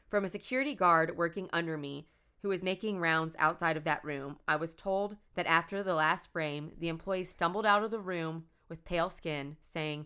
From 0.10 0.24
a 0.24 0.30
security 0.30 0.74
guard 0.74 1.18
working 1.18 1.50
under 1.52 1.78
me 1.78 2.08
who 2.42 2.50
was 2.50 2.64
making 2.64 3.00
rounds 3.00 3.36
outside 3.40 3.76
of 3.76 3.84
that 3.86 4.04
room, 4.06 4.38
I 4.48 4.56
was 4.56 4.76
told 4.76 5.18
that 5.36 5.48
after 5.48 5.84
the 5.84 5.96
last 5.96 6.32
frame, 6.32 6.72
the 6.80 6.90
employee 6.90 7.24
stumbled 7.26 7.66
out 7.66 7.84
of 7.84 7.92
the 7.92 8.00
room 8.00 8.46
with 8.70 8.86
pale 8.86 9.10
skin, 9.10 9.58
saying, 9.62 10.06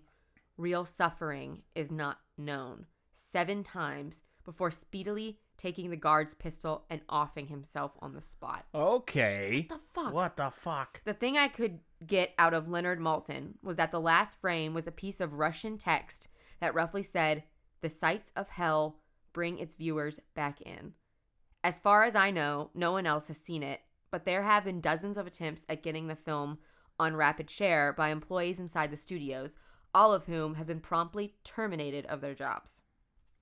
Real 0.58 0.86
suffering 0.86 1.62
is 1.75 1.91
not 1.91 2.19
known, 2.38 2.88
seven 3.13 3.63
times 3.63 4.23
before 4.43 4.71
speedily 4.71 5.38
taking 5.58 5.89
the 5.89 5.97
guard's 5.97 6.34
pistol 6.34 6.86
and 6.89 7.01
offing 7.10 7.47
himself 7.47 7.91
on 7.99 8.13
the 8.13 8.21
spot. 8.21 8.65
Okay. 8.73 9.67
The 9.69 9.80
fuck? 9.93 10.13
What 10.13 10.38
the 10.38 10.49
fuck? 10.51 11.01
The 11.03 11.13
thing 11.13 11.38
I 11.38 11.47
could 11.47 11.80
get 12.06 12.34
out 12.38 12.54
of 12.54 12.70
Leonard 12.70 13.00
Maltin 13.00 13.54
was 13.64 13.78
that 13.78 13.92
the 13.92 14.00
last 14.00 14.40
frame 14.40 14.74
was 14.74 14.88
a 14.88 14.92
piece 14.92 15.20
of 15.20 15.34
Russian 15.34 15.78
text 15.78 16.30
that 16.60 16.76
roughly 16.76 17.04
said, 17.04 17.44
The 17.82 17.90
sights 17.90 18.32
of 18.36 18.50
hell 18.50 19.00
bring 19.34 19.60
its 19.60 19.74
viewers 19.74 20.20
back 20.36 20.62
in. 20.62 20.94
As 21.64 21.80
far 21.80 22.04
as 22.04 22.16
I 22.16 22.32
know, 22.32 22.70
no 22.74 22.92
one 22.92 23.06
else 23.06 23.28
has 23.28 23.38
seen 23.38 23.64
it, 23.64 23.82
but 24.12 24.26
there 24.26 24.44
have 24.44 24.64
been 24.64 24.82
dozens 24.82 25.18
of 25.18 25.28
attempts 25.28 25.66
at 25.68 25.84
getting 25.84 26.08
the 26.08 26.16
film 26.16 26.60
on 27.00 27.14
RapidShare 27.14 27.96
by 27.96 28.10
employees 28.10 28.60
inside 28.60 28.92
the 28.92 28.98
studios, 28.98 29.56
all 29.94 30.14
of 30.14 30.26
whom 30.26 30.56
have 30.56 30.68
been 30.68 30.80
promptly 30.80 31.36
terminated 31.44 32.06
of 32.06 32.22
their 32.22 32.34
jobs. 32.34 32.82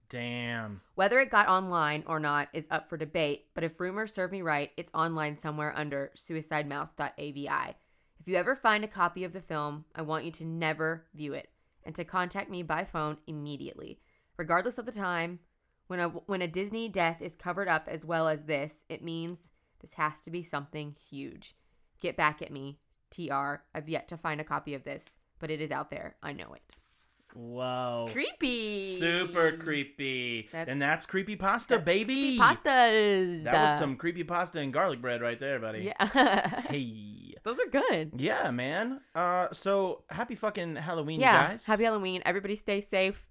Damn. 0.09 0.81
Whether 0.95 1.19
it 1.19 1.29
got 1.29 1.47
online 1.47 2.03
or 2.07 2.19
not 2.19 2.49
is 2.53 2.67
up 2.69 2.89
for 2.89 2.97
debate, 2.97 3.47
but 3.53 3.63
if 3.63 3.79
rumors 3.79 4.13
serve 4.13 4.31
me 4.31 4.41
right, 4.41 4.71
it's 4.77 4.91
online 4.93 5.37
somewhere 5.37 5.73
under 5.75 6.11
suicidemouse.avi. 6.15 7.75
If 8.25 8.31
you 8.31 8.37
ever 8.37 8.55
find 8.55 8.83
a 8.83 8.87
copy 8.87 9.23
of 9.23 9.33
the 9.33 9.39
film, 9.39 9.85
I 9.95 10.01
want 10.01 10.25
you 10.25 10.31
to 10.31 10.45
never 10.45 11.05
view 11.13 11.33
it 11.33 11.47
and 11.83 11.93
to 11.93 12.03
contact 12.03 12.49
me 12.49 12.63
by 12.63 12.83
phone 12.83 13.17
immediately. 13.27 13.99
Regardless 14.35 14.79
of 14.79 14.87
the 14.87 14.91
time, 14.91 15.37
when 15.85 15.99
a 15.99 16.07
when 16.09 16.41
a 16.41 16.47
Disney 16.47 16.89
death 16.89 17.21
is 17.21 17.35
covered 17.35 17.67
up 17.67 17.87
as 17.87 18.03
well 18.03 18.27
as 18.27 18.45
this, 18.45 18.83
it 18.89 19.03
means 19.03 19.51
this 19.79 19.93
has 19.93 20.19
to 20.21 20.31
be 20.31 20.41
something 20.41 20.95
huge. 21.07 21.53
Get 22.01 22.17
back 22.17 22.41
at 22.41 22.51
me, 22.51 22.79
TR. 23.11 23.57
I've 23.75 23.87
yet 23.87 24.07
to 24.07 24.17
find 24.17 24.41
a 24.41 24.43
copy 24.43 24.73
of 24.73 24.85
this, 24.85 25.17
but 25.37 25.51
it 25.51 25.61
is 25.61 25.69
out 25.69 25.91
there. 25.91 26.15
I 26.23 26.33
know 26.33 26.51
it. 26.55 26.63
Whoa. 27.35 28.09
Creepy. 28.11 28.97
Super 28.97 29.51
creepy. 29.51 30.49
That's- 30.51 30.71
and 30.71 30.81
that's 30.81 31.05
creepy 31.05 31.35
pasta, 31.35 31.77
baby. 31.77 32.39
Pastas. 32.39 33.43
That 33.43 33.69
was 33.69 33.77
some 33.79 33.97
creepy 33.97 34.23
pasta 34.23 34.59
and 34.61 34.73
garlic 34.73 34.99
bread 34.99 35.21
right 35.21 35.39
there, 35.39 35.59
buddy. 35.59 35.91
Yeah. 35.99 36.61
Hey. 36.69 37.34
Those 37.45 37.59
are 37.59 37.69
good. 37.69 38.13
Yeah, 38.17 38.49
man. 38.51 38.99
Uh, 39.13 39.47
so 39.53 40.03
happy 40.09 40.35
fucking 40.35 40.75
Halloween, 40.75 41.19
yeah. 41.21 41.49
guys. 41.49 41.65
Happy 41.65 41.83
Halloween. 41.83 42.23
Everybody 42.25 42.55
stay 42.55 42.81
safe. 42.81 43.27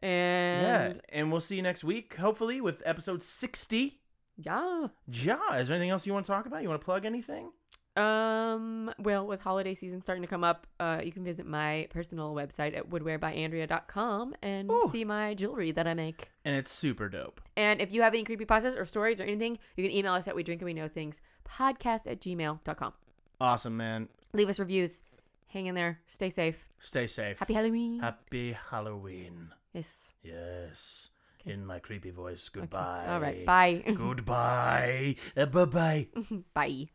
And 0.00 0.62
Yeah, 0.62 1.00
and 1.08 1.32
we'll 1.32 1.40
see 1.40 1.56
you 1.56 1.62
next 1.62 1.82
week, 1.82 2.14
hopefully, 2.14 2.60
with 2.60 2.82
episode 2.84 3.22
sixty. 3.22 4.00
yeah. 4.36 4.88
Ja, 5.10 5.54
is 5.54 5.68
there 5.68 5.76
anything 5.76 5.90
else 5.90 6.06
you 6.06 6.12
want 6.12 6.26
to 6.26 6.32
talk 6.32 6.44
about? 6.44 6.62
You 6.62 6.68
want 6.68 6.80
to 6.80 6.84
plug 6.84 7.06
anything? 7.06 7.50
Um, 7.96 8.92
well, 8.98 9.26
with 9.26 9.40
holiday 9.40 9.74
season 9.74 10.02
starting 10.02 10.22
to 10.22 10.28
come 10.28 10.42
up, 10.42 10.66
uh, 10.80 11.00
you 11.02 11.12
can 11.12 11.24
visit 11.24 11.46
my 11.46 11.86
personal 11.90 12.34
website 12.34 12.76
at 12.76 12.90
woodwearbyandrea.com 12.90 14.34
and 14.42 14.70
Ooh. 14.70 14.88
see 14.90 15.04
my 15.04 15.34
jewelry 15.34 15.70
that 15.70 15.86
I 15.86 15.94
make. 15.94 16.28
And 16.44 16.56
it's 16.56 16.72
super 16.72 17.08
dope. 17.08 17.40
And 17.56 17.80
if 17.80 17.92
you 17.92 18.02
have 18.02 18.12
any 18.12 18.24
creepy 18.24 18.44
creepypastas 18.44 18.78
or 18.78 18.84
stories 18.84 19.20
or 19.20 19.22
anything, 19.22 19.58
you 19.76 19.84
can 19.88 19.96
email 19.96 20.12
us 20.12 20.26
at 20.26 20.34
we 20.34 20.42
drink 20.42 20.60
and 20.60 20.66
we 20.66 20.74
know 20.74 20.88
things 20.88 21.20
podcast 21.48 22.06
at 22.06 22.20
gmail.com. 22.20 22.92
Awesome, 23.40 23.76
man. 23.76 24.08
Leave 24.32 24.48
us 24.48 24.58
reviews. 24.58 25.02
Hang 25.48 25.66
in 25.66 25.74
there. 25.74 26.00
Stay 26.06 26.30
safe. 26.30 26.68
Stay 26.78 27.06
safe. 27.06 27.38
Happy 27.38 27.54
Halloween. 27.54 28.00
Happy 28.00 28.56
Halloween. 28.70 29.52
yes. 29.72 30.12
Yes. 30.22 31.10
Okay. 31.40 31.52
In 31.52 31.64
my 31.66 31.78
creepy 31.78 32.10
voice. 32.10 32.48
Okay. 32.50 32.60
Goodbye. 32.60 33.06
All 33.08 33.20
right. 33.20 33.44
Bye. 33.44 33.84
Goodbye. 33.94 35.16
Uh, 35.36 35.46
bye 35.46 35.64
bye. 35.66 36.08
Bye. 36.54 36.88